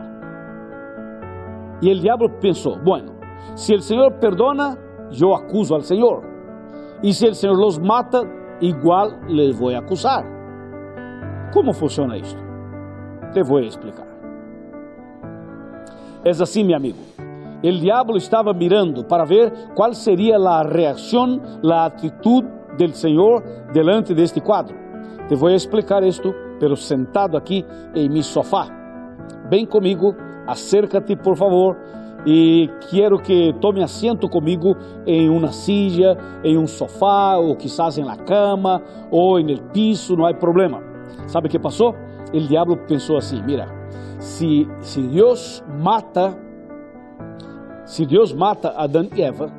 E 1.82 1.90
o 1.90 1.98
diabo 1.98 2.28
pensou: 2.40 2.78
bueno, 2.78 3.14
se 3.56 3.74
o 3.74 3.80
Senhor 3.80 4.12
perdona, 4.12 4.78
eu 5.20 5.34
acuso 5.34 5.74
ao 5.74 5.80
Senhor. 5.80 6.22
E 7.02 7.12
se 7.12 7.28
o 7.28 7.34
Senhor 7.34 7.56
los 7.56 7.78
mata, 7.78 8.22
igual 8.60 9.10
les 9.26 9.58
vou 9.58 9.74
acusar. 9.74 10.24
Como 11.52 11.72
funciona 11.72 12.16
isto? 12.16 12.40
Te 13.32 13.42
vou 13.42 13.60
explicar. 13.60 14.06
É 16.24 16.30
assim, 16.30 16.62
meu 16.62 16.76
amigo 16.76 16.98
el 17.62 17.80
diablo 17.80 18.16
estaba 18.16 18.52
mirando 18.52 19.06
para 19.06 19.24
ver 19.24 19.52
cuál 19.74 19.94
sería 19.94 20.38
la 20.38 20.62
reacción, 20.62 21.40
la 21.62 21.84
actitud 21.84 22.44
del 22.78 22.94
Señor 22.94 23.44
delante 23.72 24.14
de 24.14 24.22
este 24.22 24.40
cuadro. 24.40 24.76
Te 25.28 25.34
voy 25.34 25.52
a 25.52 25.56
explicar 25.56 26.02
esto, 26.02 26.34
pero 26.58 26.74
sentado 26.76 27.36
aquí 27.36 27.64
en 27.94 28.12
mi 28.12 28.22
sofá. 28.22 28.68
Ven 29.50 29.66
conmigo, 29.66 30.14
acércate 30.46 31.16
por 31.16 31.36
favor 31.36 31.76
y 32.24 32.68
quiero 32.90 33.18
que 33.18 33.54
tome 33.60 33.82
asiento 33.82 34.28
conmigo 34.28 34.74
en 35.06 35.30
una 35.30 35.52
silla, 35.52 36.40
en 36.42 36.58
un 36.58 36.68
sofá 36.68 37.38
o 37.38 37.56
quizás 37.56 37.98
en 37.98 38.06
la 38.06 38.16
cama 38.16 38.80
o 39.10 39.38
en 39.38 39.50
el 39.50 39.60
piso, 39.72 40.16
no 40.16 40.26
hay 40.26 40.34
problema. 40.34 40.80
¿Sabe 41.26 41.48
qué 41.48 41.60
pasó? 41.60 41.94
El 42.32 42.48
diablo 42.48 42.86
pensó 42.86 43.16
así, 43.16 43.40
mira, 43.42 43.66
si, 44.18 44.66
si 44.80 45.02
Dios 45.08 45.64
mata 45.78 46.36
se 47.90 48.06
Deus 48.06 48.32
mata 48.32 48.72
Adão 48.76 49.08
e 49.16 49.20
Eva, 49.20 49.50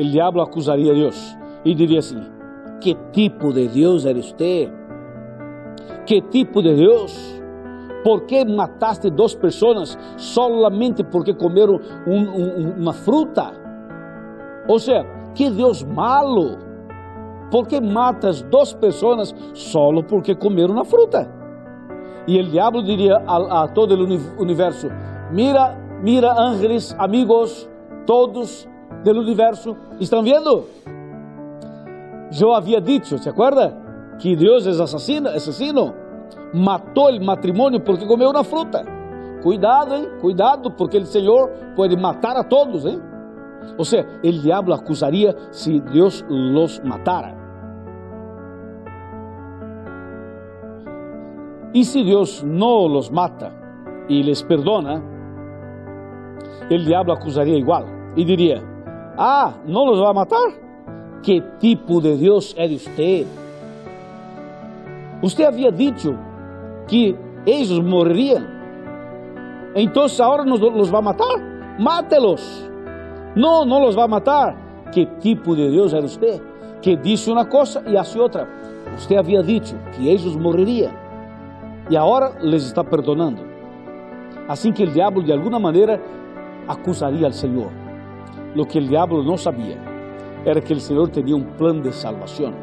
o 0.00 0.02
diabo 0.02 0.40
acusaria 0.40 0.94
Deus 0.94 1.36
e 1.66 1.74
diria 1.74 1.98
assim: 1.98 2.18
Que 2.80 2.96
tipo 3.12 3.52
de 3.52 3.68
Deus 3.68 4.06
era 4.06 4.18
você? 4.22 4.72
Que 6.06 6.22
tipo 6.22 6.62
de 6.62 6.74
Deus? 6.74 7.42
¿Por 8.02 8.22
que 8.22 8.42
mataste 8.42 9.10
duas 9.10 9.34
pessoas 9.34 9.98
solamente 10.16 11.04
porque 11.04 11.34
comeram 11.34 11.78
um, 12.06 12.16
um, 12.16 12.70
uma 12.78 12.94
fruta? 12.94 13.52
Ou 14.66 14.78
seja, 14.78 15.04
que 15.34 15.50
Deus 15.50 15.82
malo. 15.84 16.56
¿Por 17.50 17.66
que 17.66 17.82
matas 17.82 18.40
duas 18.44 18.72
pessoas 18.72 19.34
solo 19.52 20.02
porque 20.02 20.34
comeram 20.34 20.72
uma 20.72 20.86
fruta? 20.86 21.30
E 22.26 22.40
o 22.40 22.44
diabo 22.44 22.82
diria 22.82 23.22
a, 23.26 23.64
a 23.64 23.68
todo 23.68 23.94
o 23.94 24.42
universo: 24.42 24.88
Mira 25.30 25.87
mira 26.02 26.32
ángeles, 26.32 26.94
amigos, 26.98 27.68
todos 28.06 28.68
del 29.04 29.18
universo, 29.18 29.76
¿están 30.00 30.24
viendo? 30.24 30.66
Yo 32.30 32.54
había 32.54 32.80
dicho, 32.80 33.18
¿se 33.18 33.30
acuerda? 33.30 34.16
Que 34.18 34.36
Dios 34.36 34.66
es 34.66 34.80
asesino, 34.80 35.30
asesino. 35.30 35.94
Matou 36.52 37.10
o 37.10 37.24
matrimônio 37.24 37.80
porque 37.80 38.06
comeu 38.06 38.30
uma 38.30 38.44
fruta. 38.44 38.84
Cuidado, 39.42 39.94
hein? 39.94 40.08
Cuidado, 40.20 40.70
porque 40.72 40.98
o 40.98 41.06
Senhor 41.06 41.50
pode 41.76 41.96
matar 41.96 42.36
a 42.36 42.44
todos, 42.44 42.84
hein? 42.84 43.00
Ou 43.76 43.84
seja, 43.84 44.06
o 44.22 44.32
diabo 44.32 44.72
acusaria 44.72 45.34
se 45.50 45.80
Deus 45.80 46.24
los 46.28 46.80
matara. 46.80 47.36
E 51.74 51.84
se 51.84 52.02
Deus 52.02 52.42
não 52.42 52.86
los 52.86 53.10
mata 53.10 53.52
e 54.08 54.22
les 54.22 54.42
perdona, 54.42 55.02
o 56.74 56.78
diabo 56.78 57.12
acusaria 57.12 57.56
igual 57.56 57.84
e 58.16 58.24
diria: 58.24 58.62
Ah, 59.16 59.54
não 59.66 59.84
los 59.84 60.00
vai 60.00 60.12
matar? 60.12 60.52
Que 61.22 61.42
tipo 61.58 62.00
de 62.00 62.16
Deus 62.16 62.54
é 62.56 62.68
você? 62.68 63.26
Você 65.20 65.44
havia 65.44 65.72
dito 65.72 66.16
que 66.86 67.16
eles 67.46 67.70
morreriam. 67.78 68.42
Então 69.74 70.06
agora 70.20 70.44
nos 70.44 70.60
los 70.60 70.88
vai 70.88 71.02
matar? 71.02 71.38
Mátelos. 71.78 72.68
Não, 73.34 73.64
não 73.64 73.80
los 73.80 73.94
vai 73.94 74.06
matar. 74.08 74.56
Que 74.92 75.06
tipo 75.06 75.54
de 75.54 75.70
Deus 75.70 75.92
era 75.92 76.02
você? 76.02 76.40
Que 76.80 76.96
disse 76.96 77.30
uma 77.30 77.44
coisa 77.44 77.82
e 77.86 77.96
hace 77.96 78.18
outra. 78.18 78.48
Você 78.96 79.16
havia 79.16 79.42
dito 79.42 79.74
que 79.92 80.08
eles 80.08 80.34
morreriam. 80.36 80.92
E 81.90 81.96
agora 81.96 82.32
les 82.40 82.64
está 82.64 82.82
perdonando. 82.84 83.42
Assim 84.48 84.72
que 84.72 84.84
o 84.84 84.86
diabo, 84.86 85.22
de 85.22 85.32
alguma 85.32 85.58
maneira, 85.58 86.00
acusaría 86.68 87.26
al 87.26 87.34
Señor. 87.34 87.70
Lo 88.54 88.64
que 88.66 88.78
el 88.78 88.88
diablo 88.88 89.22
no 89.22 89.36
sabía 89.36 89.76
era 90.44 90.60
que 90.60 90.74
el 90.74 90.80
Señor 90.80 91.08
tenía 91.08 91.34
un 91.34 91.44
plan 91.56 91.82
de 91.82 91.92
salvación. 91.92 92.54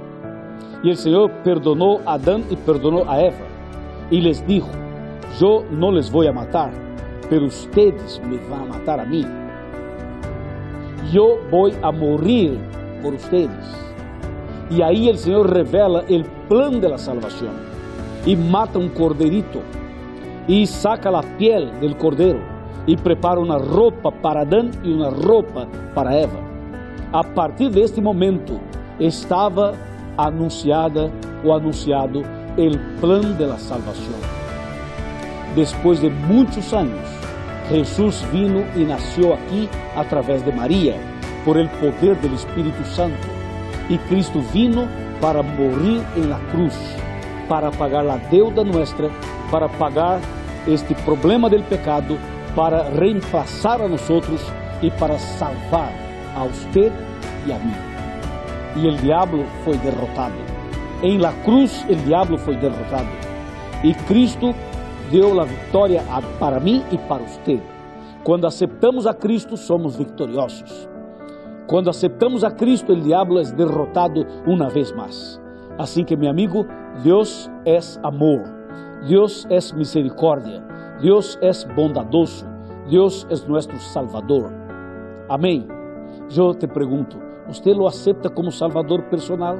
Y 0.83 0.91
el 0.91 0.97
Señor 0.97 1.31
perdonó 1.43 1.99
a 2.05 2.13
Adán 2.13 2.43
y 2.49 2.55
perdonó 2.55 3.09
a 3.09 3.21
Eva. 3.21 3.45
Y 4.11 4.21
les 4.21 4.45
dijo, 4.45 4.69
yo 5.39 5.63
no 5.71 5.91
les 5.91 6.11
voy 6.11 6.27
a 6.27 6.31
matar, 6.31 6.71
pero 7.29 7.45
ustedes 7.45 8.21
me 8.23 8.37
van 8.49 8.61
a 8.61 8.77
matar 8.77 8.99
a 8.99 9.05
mí. 9.05 9.25
Yo 11.11 11.37
voy 11.51 11.73
a 11.81 11.91
morir 11.91 12.57
por 13.01 13.13
ustedes. 13.15 13.49
Y 14.69 14.81
ahí 14.81 15.09
el 15.09 15.17
Señor 15.17 15.51
revela 15.51 16.03
el 16.07 16.25
plan 16.47 16.79
de 16.79 16.89
la 16.89 16.97
salvación 16.97 17.51
y 18.25 18.35
mata 18.35 18.79
un 18.79 18.89
corderito 18.89 19.59
y 20.47 20.65
saca 20.65 21.11
la 21.11 21.21
piel 21.37 21.71
del 21.79 21.95
cordero 21.97 22.54
y 22.87 22.95
prepara 22.95 23.39
una 23.39 23.57
ropa 23.57 24.11
para 24.11 24.41
Adán 24.41 24.71
y 24.83 24.91
una 24.91 25.09
ropa 25.09 25.67
para 25.93 26.17
Eva. 26.19 26.39
A 27.11 27.23
partir 27.23 27.71
de 27.71 27.83
este 27.83 28.01
momento 28.01 28.59
estava 28.99 29.73
anunciada 30.17 31.11
ou 31.43 31.53
anunciado 31.53 32.21
o 32.21 32.99
plano 32.99 33.33
de 33.33 33.45
la 33.45 33.57
salvação. 33.57 34.15
Depois 35.55 35.99
de 36.01 36.09
muitos 36.09 36.73
anos, 36.73 37.07
Jesus 37.69 38.21
vino 38.31 38.63
e 38.75 38.83
nasceu 38.83 39.33
aqui 39.33 39.69
através 39.95 40.43
de 40.43 40.51
Maria, 40.51 40.95
por 41.43 41.57
el 41.57 41.69
poder 41.69 42.15
do 42.15 42.33
Espírito 42.33 42.83
Santo. 42.85 43.27
E 43.89 43.97
Cristo 44.09 44.41
vino 44.51 44.87
para 45.21 45.41
morrer 45.43 46.01
em 46.17 46.27
la 46.27 46.39
cruz, 46.51 46.75
para 47.47 47.71
pagar 47.71 48.07
a 48.07 48.17
deuda 48.17 48.63
nuestra, 48.63 49.09
para 49.51 49.69
pagar 49.69 50.19
este 50.67 50.95
problema 51.05 51.49
del 51.49 51.63
pecado, 51.63 52.17
para 52.55 52.83
reemplazar 52.83 53.81
a 53.81 53.87
nós 53.87 54.07
e 54.81 54.89
para 54.91 55.19
salvar 55.19 55.91
a 56.35 56.43
usted 56.45 56.91
e 57.45 57.51
a 57.51 57.59
mim. 57.59 57.73
E 58.77 58.87
o 58.87 58.97
diabo 58.97 59.43
foi 59.63 59.77
derrotado. 59.77 60.35
Em 61.03 61.17
la 61.17 61.33
cruz, 61.43 61.85
o 61.89 61.95
diabo 61.95 62.37
foi 62.37 62.55
derrotado. 62.55 63.07
E 63.83 63.93
Cristo 64.05 64.55
deu 65.11 65.39
a 65.39 65.45
vitória 65.45 66.03
para 66.39 66.59
mim 66.59 66.83
e 66.91 66.97
para 66.97 67.23
você. 67.23 67.61
Quando 68.23 68.47
aceitamos 68.47 69.05
a 69.05 69.13
Cristo, 69.13 69.55
somos 69.55 69.95
vitoriosos. 69.95 70.89
Quando 71.67 71.89
aceitamos 71.89 72.43
a 72.43 72.51
Cristo, 72.51 72.93
o 72.93 72.99
diabo 72.99 73.39
é 73.39 73.43
derrotado 73.43 74.25
uma 74.45 74.69
vez 74.69 74.91
mais. 74.91 75.41
Assim 75.77 76.03
que, 76.03 76.15
meu 76.15 76.29
amigo, 76.29 76.65
Deus 77.03 77.49
é 77.65 77.77
amor, 78.01 78.43
Deus 79.07 79.45
é 79.49 79.59
misericórdia, 79.75 80.63
Deus 81.01 81.37
é 81.41 81.51
bondadoso, 81.73 82.45
Deus 82.89 83.27
é 83.29 83.49
nosso 83.49 83.77
Salvador. 83.79 84.51
Amém. 85.29 85.67
Eu 86.35 86.53
te 86.53 86.67
pergunto, 86.67 87.17
você 87.47 87.73
lo 87.73 87.85
aceita 87.85 88.29
como 88.29 88.51
Salvador 88.51 89.03
personal? 89.03 89.57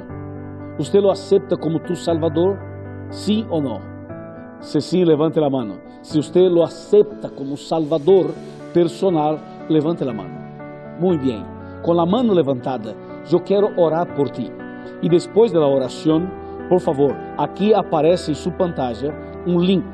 Você 0.78 1.00
lo 1.00 1.12
aceita 1.12 1.58
como 1.58 1.80
tu 1.80 1.96
Salvador? 1.96 2.58
Sim 3.10 3.46
ou 3.50 3.62
não? 3.62 3.82
Se 4.60 4.80
sim, 4.80 5.04
levante 5.04 5.40
a 5.40 5.50
mão. 5.50 5.78
Se 6.02 6.22
você 6.22 6.48
lo 6.48 6.64
aceita 6.64 7.30
como 7.30 7.58
Salvador 7.58 8.34
personal, 8.74 9.38
levante 9.70 10.04
a 10.04 10.14
mão. 10.14 10.28
Muito 11.00 11.26
bem. 11.26 11.46
Com 11.84 12.00
a 12.00 12.06
mão 12.06 12.24
levantada, 12.24 12.96
eu 13.32 13.40
quero 13.42 13.80
orar 13.80 14.08
por 14.16 14.30
ti. 14.30 14.52
E 15.02 15.10
depois 15.10 15.52
da 15.52 15.68
oração, 15.68 16.28
por 16.70 16.80
favor, 16.80 17.16
aqui 17.38 17.74
aparece 17.74 18.32
em 18.32 18.34
sua 18.34 18.52
pantalla 18.54 19.14
um 19.46 19.60
link, 19.60 19.86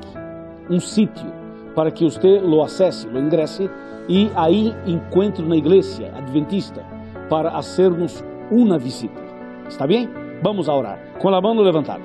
um 0.71 0.79
sítio, 0.79 1.27
para 1.75 1.91
que 1.91 2.03
você 2.03 2.39
lo 2.39 2.63
acesse, 2.63 3.07
lo 3.07 3.19
ingresse 3.19 3.69
e 4.07 4.31
aí 4.35 4.73
encontre 4.85 5.45
na 5.45 5.55
igreja 5.55 6.11
adventista 6.15 6.83
para 7.29 7.51
hacernos 7.51 8.23
uma 8.49 8.77
visita. 8.77 9.21
¿Está 9.67 9.85
bem? 9.85 10.09
Vamos 10.41 10.67
a 10.67 10.75
orar. 10.75 10.99
Com 11.19 11.29
a 11.29 11.41
mão 11.41 11.53
levantada. 11.59 12.01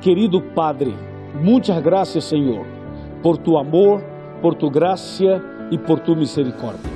Querido 0.00 0.40
Padre, 0.40 0.94
muitas 1.34 1.82
graças, 1.82 2.24
Senhor, 2.24 2.64
por 3.22 3.36
tu 3.36 3.58
amor, 3.58 4.02
por 4.40 4.54
tu 4.54 4.70
graça 4.70 5.42
e 5.70 5.76
por 5.76 6.00
tu 6.00 6.16
misericórdia. 6.16 6.90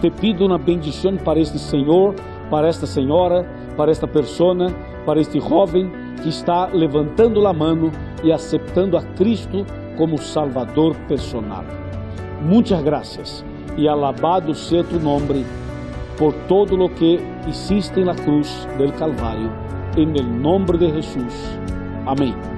Te 0.00 0.10
pido 0.10 0.44
uma 0.44 0.58
bendição 0.58 1.16
para 1.16 1.38
este 1.38 1.58
Senhor, 1.58 2.14
para 2.50 2.68
esta 2.68 2.86
senhora, 2.86 3.46
para 3.76 3.90
esta 3.90 4.06
pessoa, 4.06 4.54
para 5.06 5.20
este 5.20 5.40
jovem 5.40 5.90
que 6.22 6.28
está 6.28 6.66
levantando 6.66 7.46
a 7.46 7.52
mão 7.52 7.90
e 8.24 8.32
aceitando 8.32 8.96
a 8.96 9.02
Cristo 9.14 9.64
como 9.96 10.18
Salvador 10.18 10.96
personal. 11.06 11.64
Muitas 12.42 12.82
graças 12.82 13.44
e 13.76 13.88
alabado 13.88 14.54
seja 14.54 14.84
tu 14.84 14.98
nome 14.98 15.44
por 16.18 16.32
todo 16.48 16.76
lo 16.76 16.92
que 16.94 17.20
hiciste 17.48 18.00
en 18.00 18.06
la 18.06 18.14
cruz 18.14 18.66
del 18.78 18.92
Calvario, 18.94 19.50
en 19.96 20.16
el 20.16 20.42
nombre 20.42 20.78
de 20.78 20.90
Jesús. 20.90 21.34
Amén. 22.06 22.53